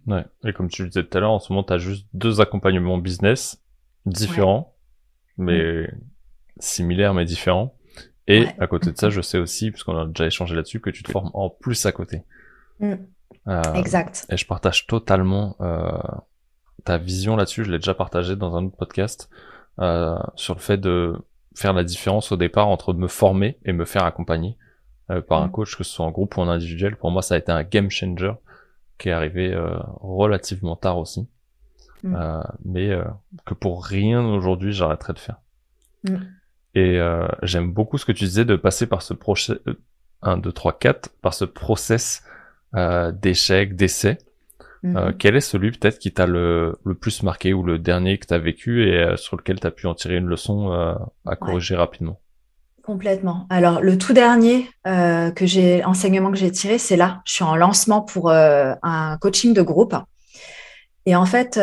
[0.07, 0.25] Ouais.
[0.45, 2.41] Et comme tu le disais tout à l'heure, en ce moment, tu as juste deux
[2.41, 3.61] accompagnements business
[4.07, 4.77] différents,
[5.37, 5.89] mais mm
[6.59, 7.75] similaires mais différents.
[8.27, 11.03] Et à côté de ça, je sais aussi, puisqu'on a déjà échangé là-dessus, que tu
[11.03, 12.23] te formes en plus à côté.
[12.81, 12.95] Mm.
[13.49, 14.27] Euh, exact.
[14.31, 15.91] Et je partage totalement euh,
[16.85, 17.65] ta vision là-dessus.
[17.65, 19.31] Je l'ai déjà partagé dans un autre podcast
[19.81, 21.15] euh, sur le fait de
[21.55, 24.57] faire la différence au départ entre me former et me faire accompagner
[25.11, 25.53] euh, par un mm.
[25.53, 26.97] coach, que ce soit en groupe ou en individuel.
[26.97, 28.33] Pour moi, ça a été un game changer
[28.99, 31.29] qui est arrivé euh, relativement tard aussi.
[32.05, 32.43] Mm.
[32.65, 32.97] mais
[33.45, 35.41] que pour rien aujourd'hui, j'arrêterai de faire.
[36.75, 39.59] Et euh, j'aime beaucoup ce que tu disais de passer par ce process,
[40.23, 42.23] 1, 2, 3, 4, par ce process
[42.75, 44.19] euh, d'échec, d'essai.
[44.85, 45.17] Euh, mhm.
[45.19, 48.35] quel est celui peut-être qui t'a le, le, plus marqué ou le dernier que tu
[48.35, 50.95] as vécu et euh, sur lequel tu as pu en tirer une leçon euh,
[51.27, 52.21] à corriger rapidement?
[52.85, 53.47] Complètement.
[53.51, 57.21] Alors le tout dernier que j'ai enseignement que j'ai tiré, c'est là.
[57.27, 59.95] Je suis en lancement pour un coaching de groupe.
[61.05, 61.61] Et en fait,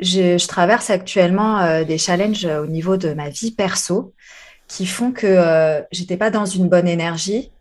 [0.00, 4.14] je, traverse actuellement euh, des challenges au niveau de ma vie perso
[4.68, 7.52] qui font que euh, j'étais pas dans une bonne énergie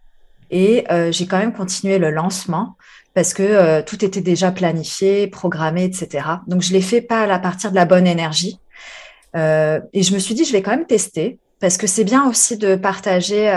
[0.51, 2.75] et euh, j'ai quand même continué le lancement
[3.13, 6.27] parce que euh, tout était déjà planifié, programmé, etc.
[6.47, 8.59] Donc je l'ai fait pas à partir de la bonne énergie
[9.37, 12.55] et je me suis dit je vais quand même tester parce que c'est bien aussi
[12.55, 13.49] de partager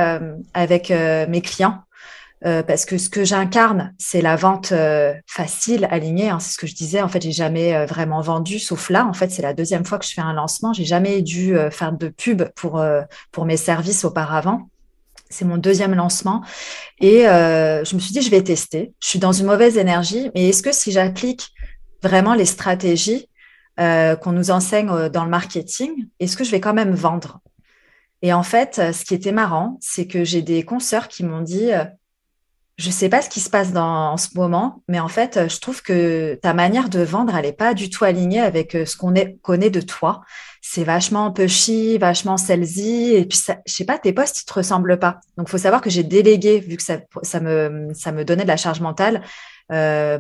[0.53, 1.85] avec mes clients
[2.47, 6.31] euh, parce que ce que j'incarne, c'est la vente euh, facile, alignée.
[6.31, 7.03] Hein, c'est ce que je disais.
[7.03, 9.07] En fait, j'ai jamais euh, vraiment vendu, sauf là.
[9.07, 10.73] En fait, c'est la deuxième fois que je fais un lancement.
[10.73, 12.83] J'ai jamais dû faire de pub pour
[13.33, 14.69] pour mes services auparavant.
[15.31, 16.43] C'est mon deuxième lancement
[17.01, 18.93] et je me suis dit je vais tester.
[19.01, 21.51] Je suis dans une mauvaise énergie, mais est-ce que si j'applique
[22.03, 23.29] vraiment les stratégies
[23.77, 27.41] qu'on nous enseigne dans le marketing, est-ce que je vais quand même vendre?
[28.23, 31.71] Et en fait, ce qui était marrant, c'est que j'ai des consoeurs qui m'ont dit
[32.79, 35.49] je sais pas ce qui se passe dans, en ce moment, mais en fait, euh,
[35.49, 38.87] je trouve que ta manière de vendre, elle est pas du tout alignée avec euh,
[38.87, 39.13] ce qu'on
[39.43, 40.21] connaît de toi.
[40.63, 44.55] C'est vachement pushy, vachement salesy, et puis ça, je sais pas, tes posts, ils te
[44.55, 45.19] ressemblent pas.
[45.37, 48.49] Donc, faut savoir que j'ai délégué, vu que ça, ça me, ça me donnait de
[48.49, 49.23] la charge mentale,
[49.73, 50.19] euh,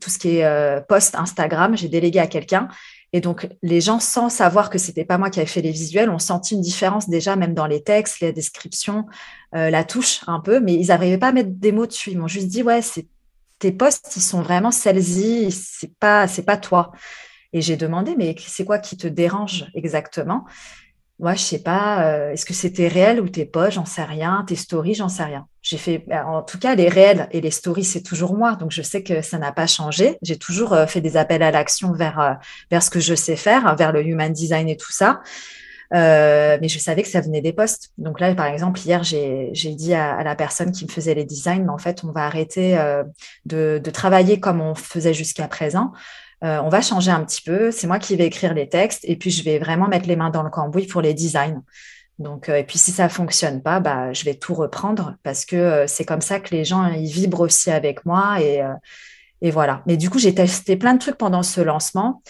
[0.00, 2.68] tout ce qui est post Instagram, j'ai délégué à quelqu'un.
[3.12, 6.10] Et donc, les gens, sans savoir que c'était pas moi qui avais fait les visuels,
[6.10, 9.06] ont senti une différence déjà, même dans les textes, les descriptions,
[9.54, 12.12] euh, la touche un peu, mais ils n'arrivaient pas à mettre des mots dessus.
[12.12, 13.06] Ils m'ont juste dit, ouais, c'est
[13.58, 16.92] tes posts, ils sont vraiment celles-ci, c'est pas, c'est pas toi.
[17.52, 20.44] Et j'ai demandé, mais c'est quoi qui te dérange exactement?
[21.20, 24.42] Moi, je sais pas, euh, est-ce que c'était réel ou tes posts, j'en sais rien,
[24.46, 25.46] tes stories, j'en sais rien.
[25.62, 28.70] J'ai fait, ben, en tout cas, les réels et les stories, c'est toujours moi, donc
[28.70, 30.16] je sais que ça n'a pas changé.
[30.22, 32.32] J'ai toujours euh, fait des appels à l'action vers euh,
[32.70, 35.20] vers ce que je sais faire, vers le human design et tout ça.
[35.92, 37.90] mais je savais que ça venait des posts.
[37.98, 41.64] Donc là, par exemple, hier, j'ai dit à, la personne qui me faisait les designs,
[41.64, 42.78] mais en fait, on va arrêter
[43.44, 45.92] de, de travailler comme on faisait jusqu'à présent.
[46.42, 47.70] Euh, on va changer un petit peu.
[47.70, 50.30] C'est moi qui vais écrire les textes et puis je vais vraiment mettre les mains
[50.30, 51.62] dans le cambouis pour les designs.
[52.18, 55.56] Donc, euh, et puis si ça fonctionne pas, bah, je vais tout reprendre parce que
[55.56, 58.62] euh, c'est comme ça que les gens ils vibrent aussi avec moi et,
[59.42, 59.82] et voilà.
[59.86, 62.22] Mais du coup, j'ai testé plein de trucs pendant ce lancement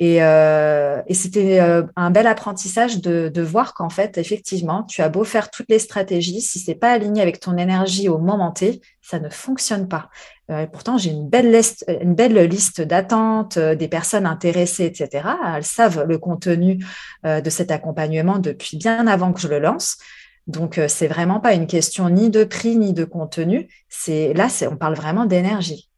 [0.00, 1.60] et, euh, et c'était
[1.96, 5.78] un bel apprentissage de, de voir qu'en fait, effectivement, tu as beau faire toutes les
[5.78, 10.08] stratégies, si c'est pas aligné avec ton énergie au moment T, ça ne fonctionne pas.
[10.50, 15.28] Euh, pourtant, j'ai une belle liste, une belle liste d'attente, euh, des personnes intéressées, etc.
[15.56, 16.84] Elles savent le contenu
[17.24, 19.98] euh, de cet accompagnement depuis bien avant que je le lance.
[20.46, 23.68] Donc, euh, c'est vraiment pas une question ni de prix ni de contenu.
[23.88, 25.88] C'est là, on parle vraiment d'énergie.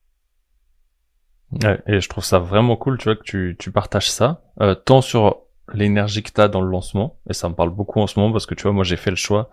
[1.87, 5.01] Et je trouve ça vraiment cool, tu vois, que tu, tu partages ça, euh, tant
[5.01, 5.43] sur
[5.73, 8.33] l'énergie que tu as dans le lancement, et ça me parle beaucoup en ce moment
[8.33, 9.51] parce que tu vois, moi j'ai fait le choix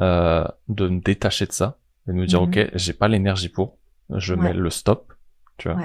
[0.00, 1.78] euh, de me détacher de ça,
[2.08, 2.48] et de me dire, mhm.
[2.48, 3.78] ok, j'ai pas l'énergie pour,
[4.10, 5.12] je mets le stop,
[5.56, 5.80] tu vois.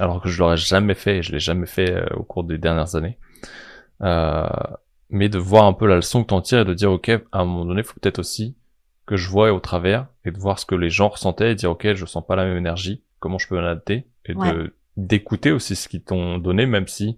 [0.00, 2.58] Alors que je l'aurais jamais fait, et je l'ai jamais fait euh, au cours des
[2.58, 3.18] dernières années.
[4.02, 4.48] Euh,
[5.10, 7.40] mais de voir un peu la leçon que t'en tires et de dire, ok, à
[7.40, 8.56] un moment donné, il faut peut-être aussi
[9.04, 11.70] que je vois au travers et de voir ce que les gens ressentaient et dire,
[11.70, 15.76] ok, je sens pas la même énergie, comment je peux m'adapter et de d'écouter aussi
[15.76, 17.16] ce qu'ils t'ont donné, même si,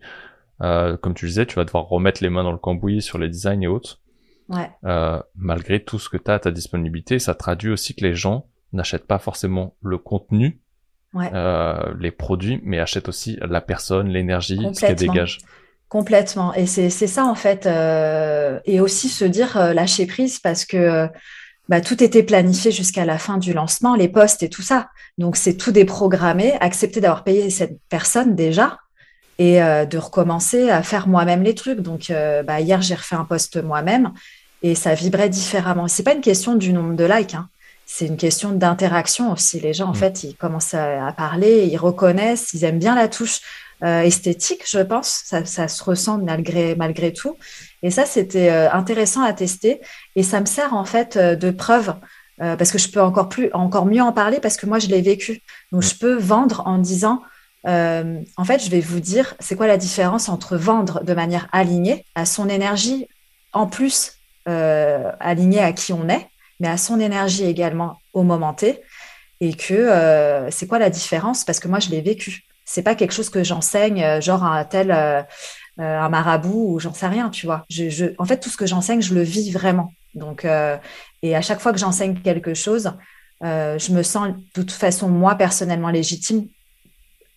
[0.62, 3.28] euh, comme tu disais, tu vas devoir remettre les mains dans le cambouis sur les
[3.28, 4.00] designs et autres.
[4.48, 4.70] Ouais.
[4.84, 8.14] Euh, malgré tout ce que tu as à ta disponibilité, ça traduit aussi que les
[8.14, 10.60] gens n'achètent pas forcément le contenu,
[11.14, 11.30] ouais.
[11.32, 15.38] euh, les produits, mais achètent aussi la personne, l'énergie, ce qu'elle dégage.
[15.94, 16.52] Complètement.
[16.54, 17.66] Et c'est ça en fait.
[17.66, 21.06] Euh, et aussi se dire euh, lâcher prise parce que euh,
[21.68, 24.88] bah, tout était planifié jusqu'à la fin du lancement, les postes et tout ça.
[25.18, 28.78] Donc c'est tout déprogrammé, accepter d'avoir payé cette personne déjà
[29.38, 31.80] et euh, de recommencer à faire moi-même les trucs.
[31.80, 34.12] Donc, euh, bah, hier, j'ai refait un post moi-même
[34.62, 35.88] et ça vibrait différemment.
[35.88, 37.48] C'est pas une question du nombre de likes, hein.
[37.86, 39.60] c'est une question d'interaction aussi.
[39.60, 39.96] Les gens, en mm.
[39.96, 43.40] fait, ils commencent à, parler, ils reconnaissent, ils aiment bien la touche
[43.82, 45.22] euh, esthétique, je pense.
[45.24, 47.36] Ça, ça, se ressent malgré, malgré tout.
[47.84, 49.80] Et ça, c'était intéressant à tester.
[50.16, 51.94] Et ça me sert, en fait, de preuve.
[52.38, 55.02] parce que je peux encore plus, encore mieux en parler parce que moi je l'ai
[55.02, 55.42] vécu.
[55.70, 55.86] Donc mm.
[55.86, 57.20] je peux vendre en disant
[57.66, 61.48] euh, en fait, je vais vous dire, c'est quoi la différence entre vendre de manière
[61.52, 63.08] alignée à son énergie,
[63.52, 64.18] en plus
[64.48, 66.28] euh, alignée à qui on est,
[66.60, 68.80] mais à son énergie également au moment T,
[69.40, 71.44] et que euh, c'est quoi la différence?
[71.44, 72.44] Parce que moi, je l'ai vécu.
[72.66, 75.22] C'est pas quelque chose que j'enseigne, euh, genre un tel euh,
[75.78, 77.64] un marabout ou j'en sais rien, tu vois.
[77.68, 79.92] Je, je, en fait, tout ce que j'enseigne, je le vis vraiment.
[80.14, 80.44] Donc,
[81.22, 82.92] et à chaque fois que j'enseigne quelque chose,
[83.42, 86.46] je me sens de toute façon moi personnellement légitime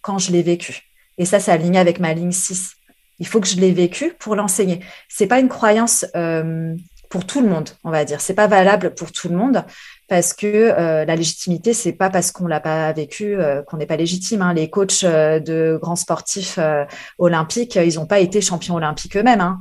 [0.02, 0.84] quand je l'ai vécu.
[1.18, 2.76] Et ça, c'est aligné avec ma ligne 6.
[3.20, 4.80] Il faut que je l'ai vécu pour l'enseigner.
[5.10, 6.76] C'est pas une croyance euh,
[7.10, 8.22] pour tout le monde, on va dire.
[8.22, 9.64] C'est pas valable pour tout le monde
[10.08, 13.86] parce que euh, la légitimité, c'est pas parce qu'on l'a pas vécu euh, qu'on n'est
[13.86, 14.42] pas légitime.
[14.42, 14.54] Hein.
[14.54, 16.60] Les coachs de grands sportifs
[17.18, 19.42] olympiques, ils n'ont pas été champions olympiques eux-mêmes.
[19.42, 19.60] Hein.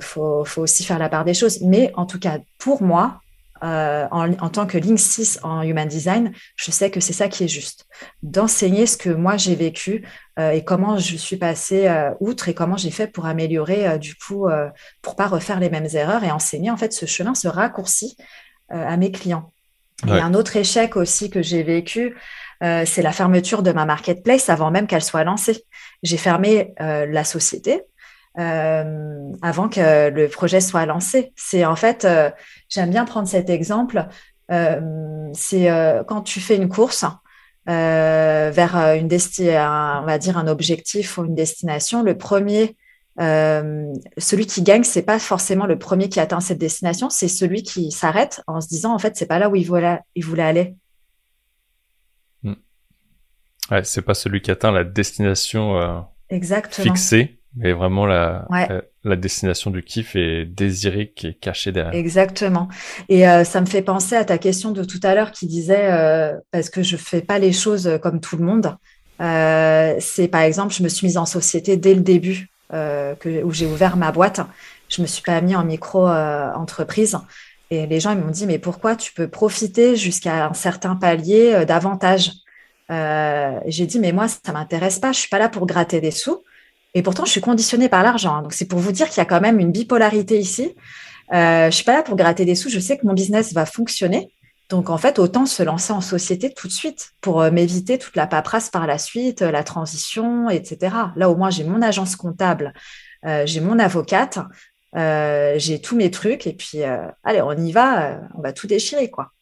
[0.00, 1.60] faut, faut aussi faire la part des choses.
[1.62, 3.20] Mais en tout cas, pour moi,
[3.64, 7.44] euh, en, tant que Link 6 en Human Design, je sais que c'est ça qui
[7.44, 7.86] est juste.
[8.22, 10.06] D'enseigner ce que moi j'ai vécu
[10.38, 14.16] euh, et comment je suis passée euh, outre et comment j'ai fait pour améliorer du
[14.16, 14.46] coup,
[15.00, 18.16] pour pas refaire les mêmes erreurs et enseigner en fait ce chemin, ce raccourci
[18.68, 19.52] à mes clients.
[20.06, 22.16] A un autre échec aussi que j'ai vécu,
[22.60, 25.64] c'est la fermeture de ma marketplace avant même qu'elle soit lancée.
[26.02, 27.82] J'ai fermé la société
[28.36, 31.32] euh, avant que le projet soit lancé.
[31.36, 32.30] C'est en fait, euh,
[32.68, 34.06] j'aime bien prendre cet exemple.
[34.50, 35.68] Euh, c'est
[36.08, 37.04] quand tu fais une course
[37.66, 42.76] vers une destination, on va dire un objectif ou une destination, le premier
[43.16, 47.92] celui qui gagne, c'est pas forcément le premier qui atteint cette destination, c'est celui qui
[47.92, 50.74] s'arrête en se disant en fait c'est pas là où il voulait, il voulait aller.
[52.42, 52.54] Hmm.
[53.70, 56.84] Ouais, c'est pas celui qui atteint la destination Exactement.
[56.84, 58.46] fixée, mais vraiment la,
[59.04, 61.94] la, destination du kiff est désirée qui est cachée derrière.
[61.94, 62.68] Exactement.
[63.08, 65.92] Et euh, ça me fait penser à ta question de tout à l'heure qui disait
[65.92, 68.76] euh, parce que je fais pas les choses comme tout le monde.
[69.20, 73.52] Euh, c'est par exemple, je me suis mise en société dès le début que, où
[73.52, 74.40] j'ai ouvert ma boîte.
[74.88, 77.16] Je me suis pas mis en micro entreprise.
[77.70, 81.64] Et les gens ils m'ont dit mais pourquoi tu peux profiter jusqu'à un certain palier
[81.66, 82.32] d'avantages
[82.88, 85.12] J'ai dit mais moi ça m'intéresse pas.
[85.12, 86.42] Je suis pas là pour gratter des sous.
[86.94, 88.42] Et pourtant, je suis conditionnée par l'argent.
[88.42, 90.74] Donc, c'est pour vous dire qu'il y a quand même une bipolarité ici.
[91.32, 92.68] Euh, je suis pas là pour gratter des sous.
[92.68, 94.30] Je sais que mon business va fonctionner.
[94.70, 98.16] Donc, en fait, autant se lancer en société tout de suite pour euh, m'éviter toute
[98.16, 100.94] la paperasse par la suite, euh, la transition, etc.
[101.16, 102.72] Là, au moins, j'ai mon agence comptable,
[103.26, 104.38] euh, j'ai mon avocate,
[104.94, 106.46] j'ai tous mes trucs.
[106.46, 106.82] Et puis,
[107.24, 108.20] allez, on y va.
[108.36, 109.32] on va tout déchirer, quoi.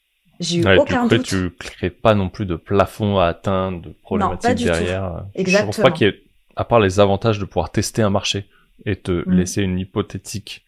[0.40, 1.22] J'ai eu aucun doute.
[1.22, 5.24] Tu crées pas non plus de plafond à atteindre, de problématiques derrière.
[5.34, 5.72] Exactement.
[5.72, 6.22] Je pense pas qu'il y ait
[6.56, 8.48] à part les avantages de pouvoir tester un marché
[8.84, 9.32] et te mm.
[9.32, 10.64] laisser une hypothétique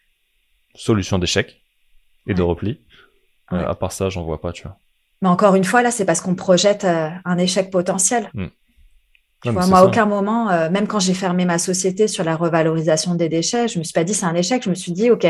[0.74, 1.60] solution d'échec
[2.26, 2.80] et de repli,
[3.52, 4.78] euh, à part ça, j'en vois pas, tu vois.
[5.22, 8.30] Mais encore une fois, là, c'est parce qu'on projette euh, un échec potentiel.
[8.34, 8.46] Mm.
[9.42, 12.34] Tu vois, moi, à aucun moment, euh, même quand j'ai fermé ma société sur la
[12.34, 14.62] revalorisation des déchets, je me suis pas dit c'est un échec.
[14.62, 15.26] Je me suis dit, OK,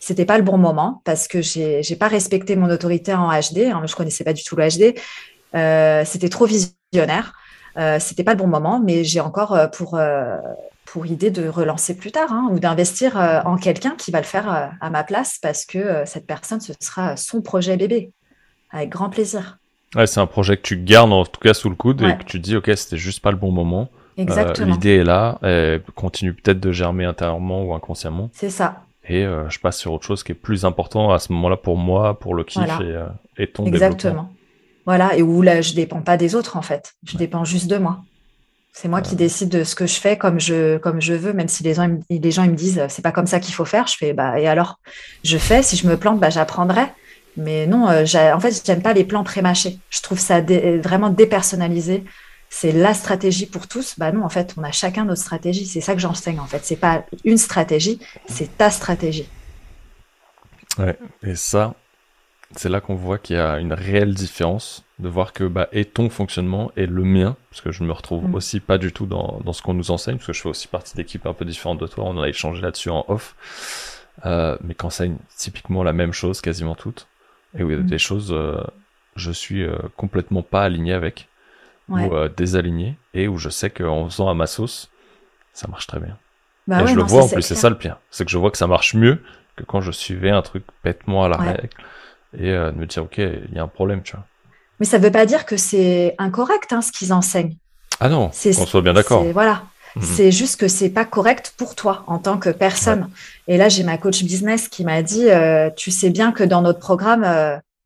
[0.00, 3.70] c'était pas le bon moment parce que j'ai n'ai pas respecté mon autorité en HD.
[3.72, 4.94] Hein, je connaissais pas du tout le HD.
[6.06, 7.32] c'était trop visionnaire.
[7.76, 9.98] Euh, c'était pas le bon moment, mais j'ai encore pour
[10.86, 14.76] pour idée de relancer plus tard hein, ou d'investir en quelqu'un qui va le faire
[14.80, 18.12] à ma place parce que cette personne ce sera son projet bébé
[18.70, 19.58] avec grand plaisir.
[19.96, 22.24] Ouais, c'est un projet que tu gardes en tout cas sous le coude et que
[22.24, 23.88] tu dis ok c'était juste pas le bon moment.
[24.16, 24.72] Exactement.
[24.72, 28.30] L'idée est là, elle continue peut-être de germer intérieurement ou inconsciemment.
[28.32, 31.32] C'est ça et euh, je passe sur autre chose qui est plus important à ce
[31.32, 33.06] moment-là pour moi, pour le kiff et, euh,
[33.36, 34.30] et, ton Exactement.
[34.86, 37.78] Voilà, et où là, je dépends pas des autres en fait, je dépends juste de
[37.78, 38.02] moi.
[38.72, 41.46] C'est moi qui décide de ce que je fais comme je, comme je veux, même
[41.46, 43.86] si les gens, les gens ils me disent c'est pas comme ça qu'il faut faire.
[43.86, 44.80] Je fais bah et alors?
[45.22, 45.62] Je fais.
[45.62, 46.86] Si je me plante, bah j'apprendrai.
[47.36, 48.04] Mais non, euh,
[48.34, 49.78] en fait, j'aime pas les plans prémâchés.
[49.90, 52.04] Je trouve ça vraiment dépersonnalisé
[52.54, 53.98] c'est la stratégie pour tous.
[53.98, 55.66] Bah non, en fait, on a chacun notre stratégie.
[55.66, 56.60] C'est ça que j'enseigne, en fait.
[56.64, 59.28] C'est pas une stratégie, c'est ta stratégie.
[60.78, 61.74] Ouais, et ça,
[62.52, 65.84] c'est là qu'on voit qu'il y a une réelle différence de voir que bah, et
[65.84, 68.34] ton fonctionnement et le mien, parce que je me retrouve mm.
[68.34, 70.94] aussi pas du tout dans, ce qu'on nous enseigne, parce que je fais aussi partie
[70.96, 73.34] d'équipes un peu différentes de toi, on a échangé là-dessus en off,
[74.24, 77.08] euh, mais qu'enseigne typiquement la même chose, quasiment toutes,
[77.58, 78.62] et où il y a des choses, euh,
[79.16, 81.28] je suis euh, complètement pas aligné avec,
[81.88, 84.90] ou euh, désaligné et où je sais qu'en faisant à ma sauce,
[85.52, 86.16] ça marche très bien.
[86.66, 87.98] Bah et je le vois en plus, c'est ça le pire.
[88.10, 89.22] C'est que je vois que ça marche mieux
[89.56, 91.68] que quand je suivais un truc bêtement à la règle
[92.38, 94.24] et euh, me dire, OK, il y a un problème, tu vois.
[94.80, 97.56] Mais ça ne veut pas dire que c'est incorrect hein, ce qu'ils enseignent.
[98.00, 99.24] Ah non, qu'on soit bien d'accord.
[99.32, 99.62] Voilà.
[99.94, 100.02] Mhm.
[100.02, 103.08] C'est juste que c'est pas correct pour toi en tant que personne.
[103.46, 106.62] Et là, j'ai ma coach business qui m'a dit, euh, tu sais bien que dans
[106.62, 107.24] notre programme,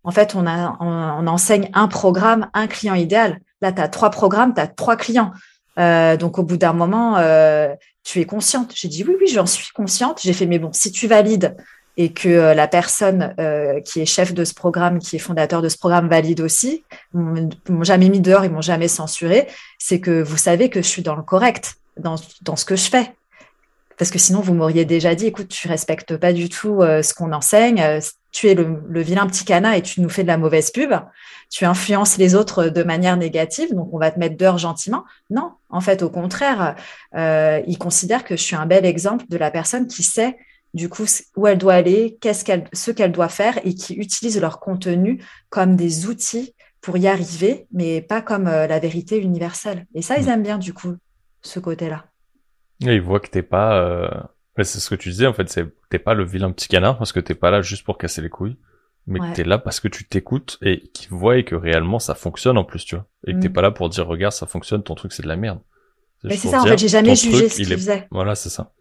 [0.08, 3.40] en fait, on, a, on, enseigne un programme, un client idéal.
[3.60, 5.32] Là, tu as trois programmes, tu as trois clients.
[5.78, 7.74] Euh, donc, au bout d'un moment, euh,
[8.04, 8.72] tu es consciente.
[8.74, 10.20] J'ai dit oui, oui, j'en suis consciente.
[10.22, 11.56] J'ai fait, mais bon, si tu valides
[11.98, 13.34] et que euh, la personne
[13.84, 16.84] qui est chef de ce programme, qui est fondateur de ce programme, valide aussi,
[17.14, 19.46] ils m'ont jamais mis dehors, ils m'ont jamais censuré,
[19.78, 22.88] c'est que vous savez que je suis dans le correct, dans, dans ce que je
[22.88, 23.12] fais.
[23.98, 27.32] Parce que sinon, vous m'auriez déjà dit, écoute, tu respectes pas du tout ce qu'on
[27.32, 30.70] enseigne, tu es le, le, vilain petit canard et tu nous fais de la mauvaise
[30.70, 30.92] pub
[31.50, 35.04] tu influences les autres de manière négative, donc on va te mettre dehors gentiment.
[35.30, 36.74] Non, en fait, au contraire,
[37.16, 40.36] euh, ils considèrent que je suis un bel exemple de la personne qui sait
[40.74, 41.04] du coup
[41.36, 45.22] où elle doit aller, qu'est-ce qu'elle, ce qu'elle doit faire et qui utilise leur contenu
[45.50, 49.86] comme des outils pour y arriver, mais pas comme euh, la vérité universelle.
[49.94, 50.28] Et ça, ils mm.
[50.28, 50.94] aiment bien du coup
[51.42, 52.06] ce côté-là.
[52.86, 53.80] Et ils voient que t'es pas.
[53.80, 54.08] Euh...
[54.58, 57.12] C'est ce que tu disais en fait, c'est t'es pas le vilain petit canard parce
[57.12, 58.56] que t'es pas là juste pour casser les couilles
[59.08, 62.58] mais que t'es là parce que tu t'écoutes et qu'ils voient que réellement ça fonctionne
[62.58, 63.06] en plus, tu vois.
[63.26, 63.52] Et que t'es mm.
[63.52, 65.60] pas là pour dire, regarde, ça fonctionne, ton truc c'est de la merde.
[66.24, 68.06] Mais c'est ça, en fait, j'ai jamais jugé ce qu'il faisait.
[68.10, 68.72] Voilà, c'est ça.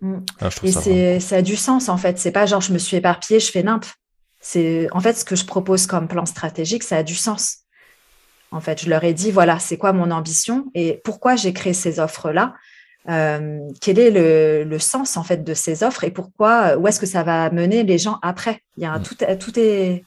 [0.00, 0.18] Mm.
[0.40, 2.18] Ah, et c'est, ça a du sens, en fait.
[2.18, 3.84] C'est pas genre, je me suis éparpillée, je fais nimp.
[4.40, 7.58] C'est, en fait, ce que je propose comme plan stratégique, ça a du sens.
[8.50, 11.72] En fait, je leur ai dit, voilà, c'est quoi mon ambition et pourquoi j'ai créé
[11.72, 12.54] ces offres-là?
[13.08, 17.06] Euh, quel est le, sens en fait de ces offres et pourquoi, où est-ce que
[17.06, 18.62] ça va mener les gens après?
[18.76, 19.02] Il y a mm.
[19.02, 20.04] tout, tout est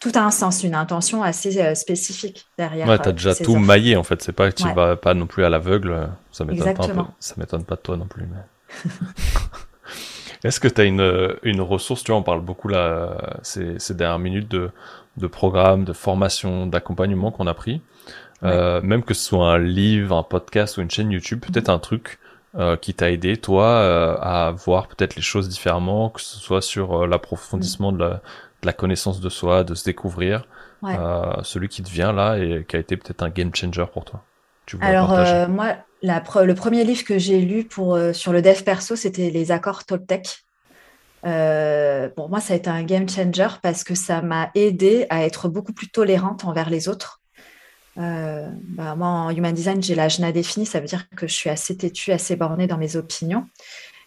[0.00, 2.86] tout a un sens, une intention assez euh, spécifique derrière.
[2.86, 4.20] Ouais, tu as euh, déjà tout maillé en fait.
[4.20, 6.10] C'est pas que tu vas pas non plus à l'aveugle.
[6.30, 7.14] Ça m'étonne pas.
[7.18, 8.24] Ça m'étonne pas de toi non plus.
[8.24, 8.36] Mais...
[10.44, 13.94] Est-ce que tu as une, une ressource Tu vois, on parle beaucoup là ces, ces
[13.94, 14.70] dernières minutes de,
[15.16, 17.80] de programmes, de formation, d'accompagnement qu'on a pris.
[18.42, 22.18] même que ce soit un livre, un podcast ou une chaîne YouTube, peut-être un truc
[22.56, 26.62] euh, qui t'a aidé, toi, euh, à voir peut-être les choses différemment, que ce soit
[26.62, 30.46] sur euh, l'approfondissement de, la, de, la, connaissance de soi, de se découvrir,
[31.42, 34.22] celui qui te vient là et qui a été peut-être un game changer pour toi.
[34.66, 38.96] Tu Alors, moi, la le premier livre que j'ai lu pour, sur le dev perso,
[38.96, 40.44] c'était Les accords Toltec.
[41.22, 45.48] pour moi, ça a été un game changer parce que ça m'a aidé à être
[45.48, 47.20] beaucoup plus tolérante envers les autres.
[47.98, 51.50] Euh, bah, moi, en human design, j'ai l'âge défini, ça veut dire que je suis
[51.50, 53.46] assez têtue, assez bornée dans mes opinions.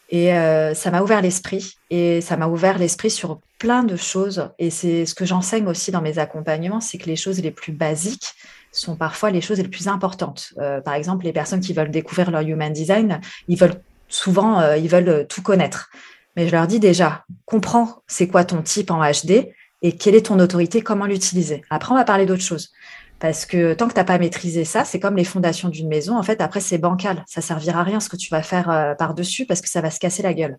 [0.10, 1.78] Et euh, ça m'a ouvert l'esprit.
[1.90, 4.50] Et ça m'a ouvert l'esprit sur plein de choses.
[4.60, 7.74] Et c'est ce que j'enseigne aussi dans mes accompagnements, c'est que les choses les plus
[7.74, 8.34] basiques
[8.80, 10.54] sont parfois les choses les plus importantes.
[10.60, 14.88] Euh, par exemple, les personnes qui veulent découvrir leur human design, ils veulent souvent, ils
[14.88, 15.90] veulent tout connaître.
[16.36, 19.52] Mais je leur dis déjà, comprends c'est quoi ton type en HD
[19.82, 21.64] et quelle est ton autorité, comment l'utiliser.
[21.70, 22.72] Après, on va parler d'autres choses.
[23.20, 26.18] Parce que tant que tu n'as pas maîtrisé ça, c'est comme les fondations d'une maison.
[26.18, 27.24] En fait, après, c'est bancal.
[27.26, 29.90] Ça servira à rien ce que tu vas faire euh, par-dessus parce que ça va
[29.90, 30.58] se casser la gueule.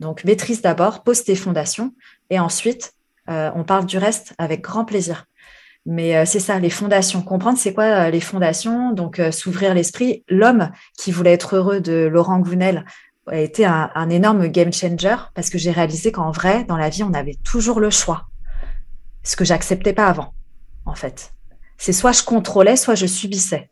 [0.00, 1.94] Donc, maîtrise d'abord, pose tes fondations
[2.28, 2.92] et ensuite,
[3.30, 5.26] euh, on parle du reste avec grand plaisir.
[5.84, 7.22] Mais euh, c'est ça, les fondations.
[7.22, 8.92] Comprendre c'est quoi les fondations?
[8.92, 10.24] Donc, s'ouvrir l'esprit.
[10.28, 12.84] L'homme qui voulait être heureux de Laurent Gounel
[13.26, 16.88] a été un, un énorme game changer parce que j'ai réalisé qu'en vrai, dans la
[16.88, 18.26] vie, on avait toujours le choix.
[19.24, 20.34] Ce que j'acceptais pas avant,
[20.84, 21.32] en fait.
[21.78, 23.70] C'est soit je contrôlais, soit je subissais.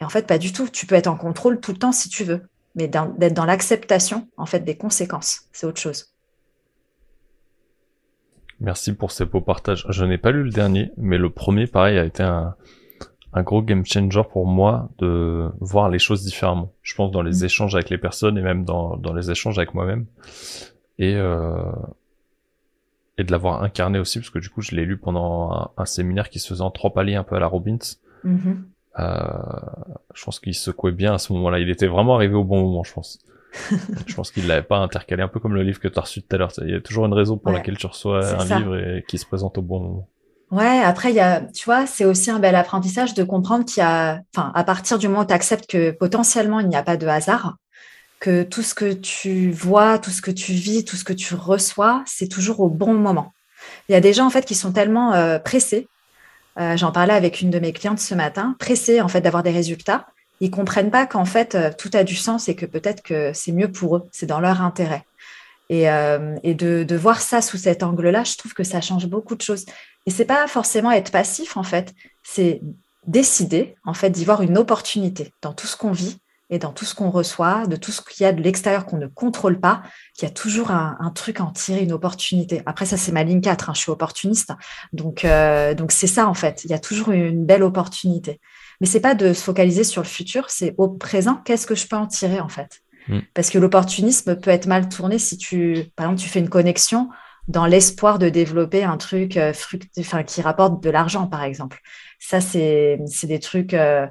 [0.00, 0.68] Et en fait, pas du tout.
[0.68, 2.42] Tu peux être en contrôle tout le temps si tu veux,
[2.74, 6.14] mais d'être dans l'acceptation en fait des conséquences, c'est autre chose.
[8.60, 9.86] Merci pour ces beaux partages.
[9.88, 12.54] Je n'ai pas lu le dernier, mais le premier, pareil, a été un,
[13.32, 16.72] un gros game changer pour moi de voir les choses différemment.
[16.82, 17.44] Je pense dans les mm.
[17.44, 20.06] échanges avec les personnes et même dans, dans les échanges avec moi-même.
[20.98, 21.62] Et, euh,
[23.16, 26.28] et de l'avoir incarné aussi, parce que du coup, je l'ai lu pendant un, séminaire
[26.28, 27.78] qui se faisait en trois paliers, un peu à la Robbins.
[28.24, 28.56] Mm-hmm.
[28.98, 29.22] Euh,
[30.14, 31.60] je pense qu'il secouait bien à ce moment-là.
[31.60, 33.18] Il était vraiment arrivé au bon moment, je pense.
[34.06, 36.22] je pense qu'il l'avait pas intercalé, un peu comme le livre que tu as reçu
[36.22, 36.52] tout à l'heure.
[36.62, 39.26] Il y a toujours une raison pour laquelle tu reçois un livre et qui se
[39.26, 40.08] présente au bon moment.
[40.50, 43.80] Ouais, après, il y a, tu vois, c'est aussi un bel apprentissage de comprendre qu'il
[43.80, 46.82] y a, enfin, à partir du moment où tu acceptes que potentiellement il n'y a
[46.82, 47.56] pas de hasard,
[48.18, 51.34] que tout ce que tu vois, tout ce que tu vis, tout ce que tu
[51.34, 53.32] reçois, c'est toujours au bon moment.
[53.88, 55.88] Il y a des gens, en fait, qui sont tellement euh, pressés.
[56.58, 59.52] Euh, j'en parlais avec une de mes clientes ce matin, pressés, en fait, d'avoir des
[59.52, 60.06] résultats.
[60.40, 63.52] Ils comprennent pas qu'en fait, euh, tout a du sens et que peut-être que c'est
[63.52, 65.04] mieux pour eux, c'est dans leur intérêt.
[65.72, 69.40] Et, de, de, voir ça sous cet angle-là, je trouve que ça change beaucoup de
[69.40, 69.66] choses.
[70.04, 72.60] Et c'est pas forcément être passif en fait, c'est
[73.06, 76.18] décider en fait d'y voir une opportunité dans tout ce qu'on vit
[76.50, 78.98] et dans tout ce qu'on reçoit, de tout ce qu'il y a de l'extérieur qu'on
[78.98, 79.82] ne contrôle pas,
[80.16, 82.62] qu'il y a toujours un, truc à en tirer, une opportunité.
[82.66, 84.52] Après ça c'est ma ligne 4, hein, je suis opportuniste,
[84.92, 86.64] donc euh, donc c'est ça en fait.
[86.64, 88.40] Il y a toujours une belle opportunité.
[88.80, 91.36] Mais c'est pas de se focaliser sur le futur, c'est au présent.
[91.44, 92.80] Qu'est-ce que je peux en tirer en fait?
[93.08, 93.18] Mm.
[93.34, 97.10] Parce que l'opportunisme peut être mal tourné si tu, par exemple, tu fais une connexion
[97.48, 99.52] dans l'espoir de développer un truc euh,
[99.98, 101.80] enfin, qui rapporte de l'argent, par exemple.
[102.18, 104.06] Ça, c'est des trucs euh,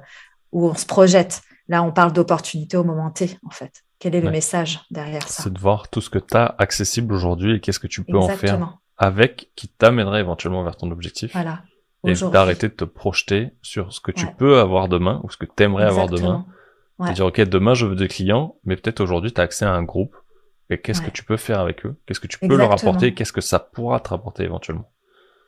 [0.52, 1.42] où on se projette.
[1.68, 3.84] Là, on parle d'opportunité au moment T, en fait.
[3.98, 5.42] Quel est le message derrière ça?
[5.42, 8.18] C'est de voir tout ce que tu as accessible aujourd'hui et qu'est-ce que tu peux
[8.18, 11.32] en faire avec qui t'amènerait éventuellement vers ton objectif.
[11.32, 11.62] Voilà.
[12.04, 15.44] Et d'arrêter de te projeter sur ce que tu peux avoir demain ou ce que
[15.44, 16.46] tu aimerais avoir demain.
[16.98, 17.12] Ouais.
[17.12, 19.82] dire, OK, demain, je veux des clients, mais peut-être aujourd'hui, tu as accès à un
[19.82, 20.16] groupe
[20.70, 21.96] et qu'est-ce que tu peux faire avec eux?
[22.06, 23.12] Qu'est-ce que tu peux leur apporter?
[23.12, 24.90] Qu'est-ce que ça pourra te rapporter éventuellement?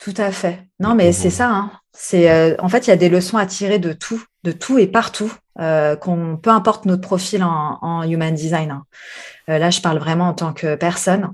[0.02, 0.66] Tout à fait.
[0.80, 1.48] Non, mais c'est ça.
[1.48, 1.70] Hein.
[1.92, 4.78] C'est euh, en fait, il y a des leçons à tirer de tout, de tout
[4.78, 8.72] et partout, euh, qu'on peu importe notre profil en, human design.
[8.72, 8.84] Hein.
[9.48, 11.30] Euh, là, je parle vraiment en tant que personne.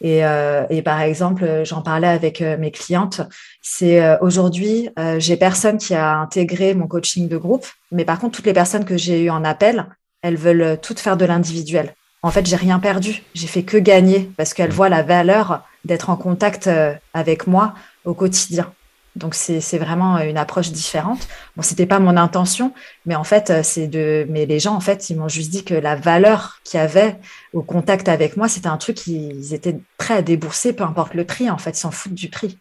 [0.00, 0.22] Et,
[0.70, 3.20] et par exemple, j'en parlais avec mes clientes.
[3.60, 4.88] C'est aujourd'hui,
[5.18, 8.86] j'ai personne qui a intégré mon coaching de groupe, mais par contre, toutes les personnes
[8.86, 9.86] que j'ai eues en appel,
[10.22, 13.22] elles veulent toutes faire de l'individuel en fait, j'ai rien perdu.
[13.34, 14.74] J'ai fait que gagner parce qu'elle mm.
[14.74, 17.74] voit la valeur d'être en contact euh, avec moi
[18.04, 18.72] au quotidien.
[19.20, 21.28] Donc c'est vraiment une approche différente.
[21.56, 22.72] Bon, c'était pas mon intention,
[23.06, 24.26] mais en fait, euh, c'est de.
[24.30, 27.18] Mais les gens, en fait, ils m'ont juste dit que la valeur qu'il y avait
[27.52, 31.24] au contact avec moi, c'était un truc qu'ils étaient prêts à débourser, peu importe le
[31.24, 31.50] prix.
[31.50, 32.58] En fait, s'en foutent du prix.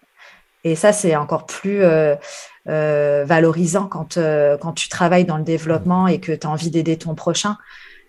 [0.66, 2.16] Et ça, c'est encore plus euh,
[2.66, 4.20] valorisant quand,
[4.62, 7.58] quand tu travailles dans le développement et que tu as envie d'aider ton prochain.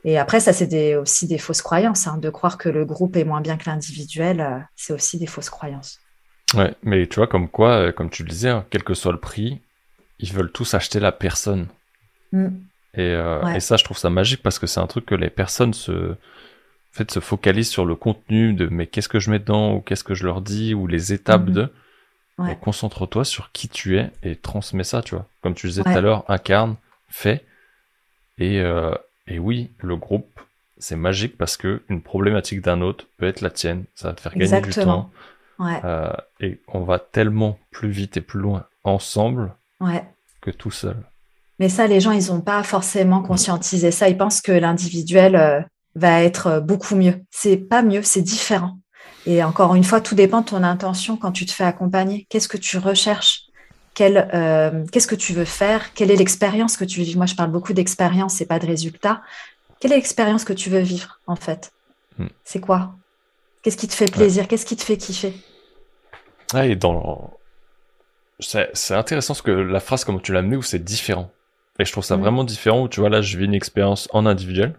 [0.04, 2.06] Et après, ça, c'est aussi des fausses croyances.
[2.06, 5.26] Hein, de croire que le groupe est moins bien que l'individuel, euh, c'est aussi des
[5.26, 6.00] fausses croyances.
[6.54, 9.12] Ouais, mais tu vois, comme quoi, euh, comme tu le disais, hein, quel que soit
[9.12, 9.60] le prix,
[10.18, 11.68] ils veulent tous acheter la personne.
[12.32, 12.48] Mm.
[12.98, 15.74] Euh, et, ça, je trouve ça magique parce que c'est un truc que les personnes
[15.74, 16.16] se, en
[16.92, 20.02] fait, se focalisent sur le contenu de mais qu'est-ce que je mets dedans ou qu'est-ce
[20.02, 21.52] que je leur dis ou les étapes mm-hmm.
[21.52, 21.68] de.
[22.62, 25.26] Concentre-toi sur qui tu es et transmets ça, tu vois.
[25.42, 26.76] Comme tu disais tout à l'heure, incarne,
[27.10, 27.44] fais.
[28.38, 28.62] Et,
[29.26, 30.40] et oui, le groupe,
[30.78, 33.84] c'est magique parce que une problématique d'un autre peut être la tienne.
[33.94, 35.10] Ça va te faire gagner du temps.
[35.60, 39.54] Euh, et on va tellement plus vite et plus loin ensemble
[40.40, 40.96] que tout seul.
[41.58, 44.08] Mais ça, les gens, ils n'ont pas forcément conscientisé ça.
[44.08, 45.60] Ils pensent que l'individuel euh,
[45.94, 47.22] va être euh, beaucoup mieux.
[47.30, 48.78] C'est pas mieux, c'est différent.
[49.26, 52.26] Et encore une fois, tout dépend de ton intention quand tu te fais accompagner.
[52.30, 53.50] Qu'est-ce que tu recherches?
[54.00, 57.18] Euh, qu'est-ce que tu veux faire, quelle est l'expérience que tu veux vivre?
[57.18, 59.20] Moi, je parle beaucoup d'expérience et pas de résultats.
[59.78, 61.72] Quelle est l'expérience que tu veux vivre, en fait?
[62.18, 62.28] Hmm.
[62.44, 62.94] C'est quoi?
[63.62, 64.48] Qu'est-ce qui te fait plaisir?
[64.48, 65.34] Qu'est-ce qui te fait kiffer?
[66.54, 67.30] Et dans...
[68.38, 71.30] C'est intéressant ce que la phrase, comme tu l'as amenée, où c'est différent.
[71.78, 72.20] Et je trouve ça hmm.
[72.20, 74.74] vraiment différent, où tu vois, là, je vis une expérience en individuel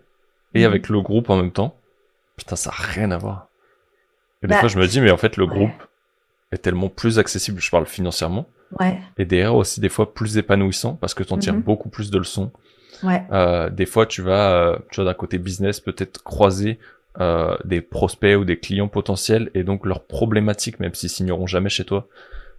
[0.53, 0.65] et hmm.
[0.65, 1.75] avec le groupe en même temps.
[2.37, 3.47] Putain, ça n'a rien à voir.
[4.41, 5.69] Et des bah, fois, je me dis, mais en fait, le groupe
[6.51, 8.47] est tellement plus accessible, je parle financièrement,
[8.79, 8.99] Ouais.
[9.17, 11.61] Et derrière aussi des fois plus épanouissant parce que tu en tires mhm.
[11.61, 12.51] beaucoup plus de leçons.
[13.03, 13.23] Ouais.
[13.31, 16.79] Euh, des fois tu vas, euh, tu vas d'un côté business peut-être croiser
[17.19, 21.69] euh, des prospects ou des clients potentiels et donc leurs problématiques, même s'ils signeront jamais
[21.69, 22.07] chez toi,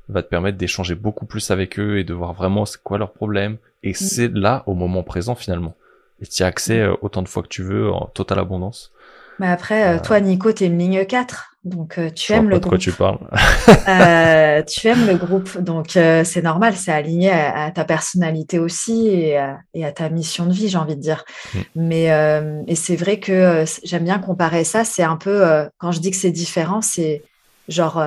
[0.09, 3.12] va te permettre d'échanger beaucoup plus avec eux et de voir vraiment c'est quoi leurs
[3.12, 3.57] problèmes.
[3.82, 3.94] Et mm.
[3.94, 5.74] c'est là au moment présent finalement.
[6.20, 6.90] Et tu as accès mm.
[6.90, 8.92] euh, autant de fois que tu veux en totale abondance.
[9.38, 11.51] Mais après, euh, toi, Nico, tu es une ligne 4.
[11.64, 12.64] Donc, tu aimes le groupe.
[12.64, 13.18] De quoi tu parles
[14.66, 15.58] Tu aimes le groupe.
[15.58, 20.68] Donc, c'est normal, c'est aligné à, ta personnalité aussi et à, ta mission de vie,
[20.68, 21.24] j'ai envie de dire.
[21.54, 21.58] Mm.
[21.76, 24.84] Mais et c'est vrai que j'aime bien comparer ça.
[24.84, 27.22] C'est un peu, quand je dis que c'est différent, c'est
[27.68, 28.02] genre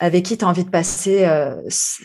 [0.00, 1.24] avec qui tu as envie de passer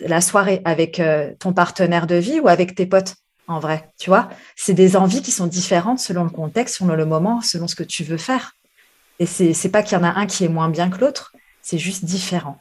[0.05, 1.01] la soirée, avec
[1.39, 3.15] ton partenaire de vie ou avec tes potes
[3.47, 4.29] en vrai, tu vois?
[4.55, 7.83] C'est des envies qui sont différentes selon le contexte, selon le moment, selon ce que
[7.83, 8.53] tu veux faire.
[9.19, 11.77] Et c'est, pas qu'il y en a un qui est moins bien que l'autre, c'est
[11.77, 12.59] juste différent.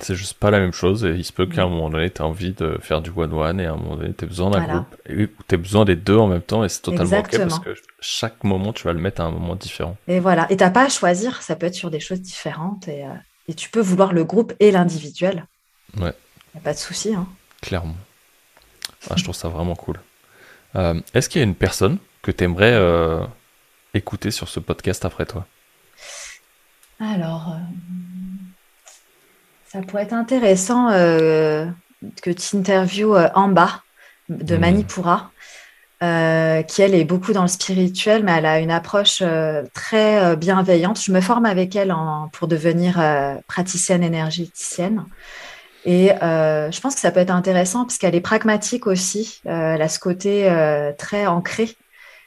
[0.00, 2.22] C'est juste pas la même chose et il se peut qu'à un moment donné, tu
[2.22, 4.64] as envie de faire du one-one et à un moment donné, tu as besoin d'un
[4.64, 7.58] groupe et tu as besoin des deux en même temps et c'est totalement ok parce
[7.58, 9.96] que chaque moment, tu vas le mettre à un moment différent.
[10.06, 10.46] Et voilà.
[10.50, 13.08] Et t'as pas à choisir, ça peut être sur des choses différentes et, euh,
[13.48, 15.46] et tu peux vouloir le groupe et l'individuel.
[15.96, 16.12] Ouais.
[16.54, 17.14] Y a pas de souci.
[17.14, 17.26] Hein.
[17.60, 17.96] Clairement.
[19.10, 19.98] Ah, je trouve ça vraiment cool.
[20.76, 23.24] Euh, est-ce qu'il y a une personne que tu aimerais euh,
[23.94, 25.46] écouter sur ce podcast après toi?
[27.00, 27.58] Alors, euh,
[29.66, 33.82] ça pourrait être intéressant que tu interviewes Amba
[34.28, 34.60] de mmh.
[34.60, 35.30] Manipura.
[36.00, 39.22] qui elle est beaucoup dans le spirituel, mais elle a une approche
[39.74, 41.00] très bienveillante.
[41.00, 41.94] Je me forme avec elle
[42.32, 43.00] pour devenir
[43.46, 45.04] praticienne énergéticienne.
[45.84, 49.40] Et euh, je pense que ça peut être intéressant parce qu'elle est pragmatique aussi.
[49.46, 51.76] Euh, elle a ce côté euh, très ancré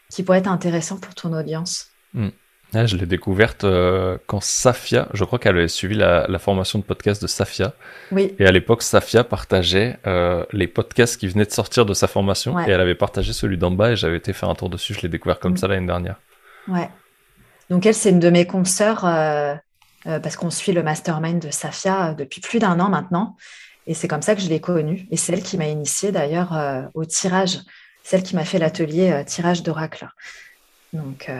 [0.09, 1.91] qui pourrait être intéressant pour ton audience.
[2.73, 2.85] Hmm.
[2.85, 3.65] je l'ai découverte
[4.27, 7.73] quand Safia, je crois qu'elle avait suivi la, formation de podcast de Safia.
[8.11, 8.33] Oui.
[8.39, 9.97] Et à l'époque, Safia partageait
[10.53, 13.71] les podcasts qui venaient de sortir de sa formation et elle avait partagé celui d'en
[13.71, 14.93] bas et j'avais été faire un tour dessus.
[14.93, 15.57] Je l'ai découvert comme hmm.
[15.57, 16.15] ça l'année dernière.
[16.67, 16.89] Ouais.
[17.69, 19.05] Donc elle, c'est une de mes consoeurs
[20.07, 23.35] euh, parce qu'on suit le mastermind de Safia euh, depuis plus d'un an maintenant.
[23.87, 25.07] Et c'est comme ça que je l'ai connue.
[25.11, 27.59] Et c'est elle qui m'a initiée d'ailleurs euh, au tirage.
[28.03, 30.07] Celle qui m'a fait l'atelier tirage d'oracle.
[30.93, 31.31] Donc,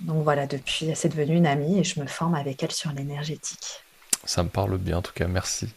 [0.00, 3.82] donc voilà, depuis, c'est devenu une amie et je me forme avec elle sur l'énergétique.
[4.24, 5.68] Ça me parle bien en tout cas, merci.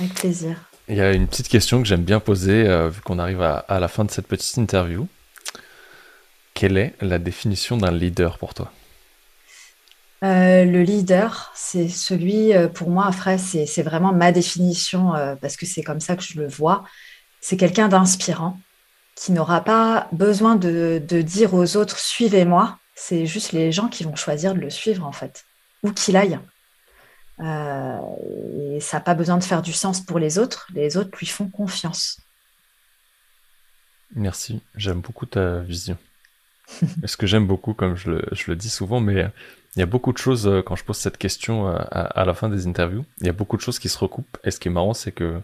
[0.00, 0.56] Avec plaisir.
[0.88, 3.78] Il y a une petite question que j'aime bien poser vu qu'on arrive à, à,
[3.78, 5.06] la fin de cette petite interview.
[6.54, 8.72] Quelle est la définition d'un leader pour toi?
[10.24, 15.56] Euh, le leader, c'est celui, euh, pour moi, après, c'est vraiment ma définition, euh, parce
[15.56, 16.82] que c'est comme ça que je le vois.
[17.40, 18.58] C'est quelqu'un d'inspirant,
[19.18, 22.78] qui n'aura pas besoin de, dire aux autres suivez-moi.
[22.94, 25.44] C'est juste les gens qui vont choisir de le suivre, en fait,
[25.82, 26.38] où qu'il aille.
[27.40, 30.68] et ça n'a pas besoin de faire du sens pour les autres.
[30.72, 32.20] Les autres lui font confiance.
[34.14, 35.98] Merci, j'aime beaucoup ta vision.
[37.04, 39.30] Ce que j'aime beaucoup, comme je le, dis souvent, mais
[39.76, 42.34] il y a beaucoup de choses, euh, quand je pose cette question euh, à, la
[42.34, 44.38] fin des interviews, il y a beaucoup de choses qui se recoupent.
[44.44, 45.40] Et ce qui est marrant, c'est que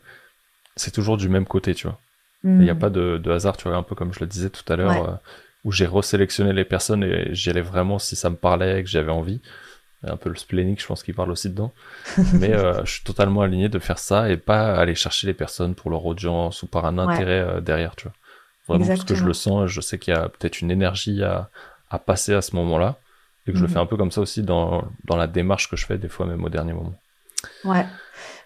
[0.76, 1.98] c'est toujours du même côté, tu vois.
[2.44, 2.78] Il n'y a mm.
[2.78, 5.14] pas de, hasard, tu vois, un peu comme je le disais tout à l'heure, euh,
[5.64, 8.90] où j'ai resélectionné les personnes et j'y allais vraiment si ça me parlait et que
[8.90, 9.40] j'avais envie.
[10.06, 11.72] Un peu le splénique, je pense qu'il parle aussi dedans.
[12.34, 12.52] Mais
[12.84, 16.04] je suis totalement aligné de faire ça et pas aller chercher les personnes pour leur
[16.04, 18.12] audience ou par un intérêt derrière, tu vois.
[18.68, 21.50] Vraiment parce que je le sens, je sais qu'il y a peut-être une énergie à,
[21.90, 22.96] à passer à ce moment-là
[23.46, 23.82] et que je le fais mhm.
[23.82, 26.42] un peu comme ça aussi dans, dans, la démarche que je fais des fois même
[26.44, 26.94] au dernier moment.
[27.64, 27.86] Ouais.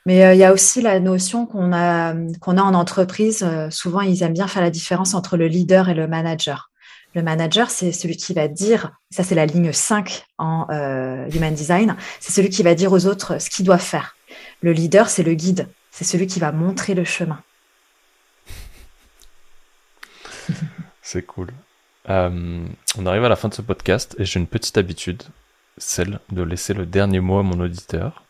[0.07, 3.43] Mais euh, il y a aussi la notion qu'on a, qu'on a en entreprise.
[3.43, 6.71] Euh, souvent, ils aiment bien faire la différence entre le leader et le manager.
[7.15, 11.55] Le manager, c'est celui qui va dire, ça c'est la ligne 5 en euh, Human
[11.55, 14.15] Design, c'est celui qui va dire aux autres ce qu'ils doivent faire.
[14.61, 17.43] Le leader, c'est le guide, c'est celui qui va montrer le chemin.
[21.03, 21.49] c'est cool.
[22.07, 25.23] On arrive à la fin de ce podcast et j'ai une petite habitude,
[25.77, 28.23] celle de laisser le dernier mot à mon auditeur.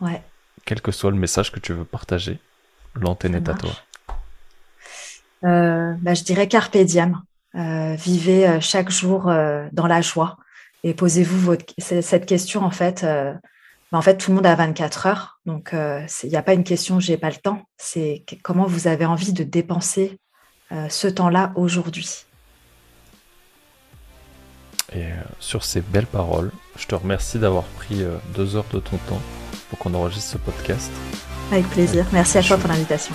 [0.00, 0.22] Ouais.
[0.64, 2.38] Quel que soit le message que tu veux partager,
[2.94, 3.70] l'antenne est à toi.
[5.44, 7.20] Euh, bah, je dirais carpe diem.
[7.56, 9.24] Euh, vivez chaque jour
[9.72, 10.36] dans la joie
[10.84, 13.02] et posez-vous cette question en fait.
[13.02, 16.64] Bah, en fait, tout le monde a 24 heures, donc il n'y a pas une
[16.64, 17.62] question j'ai pas le temps.
[17.76, 20.18] C'est comment vous avez envie de dépenser
[20.88, 22.26] ce temps-là aujourd'hui.
[24.92, 28.80] Et euh, sur ces belles paroles, je te remercie d'avoir pris euh, deux heures de
[28.80, 29.20] ton temps
[29.70, 30.90] pour qu'on enregistre ce podcast.
[31.50, 32.04] Avec plaisir.
[32.12, 33.14] Merci à toi pour l'invitation.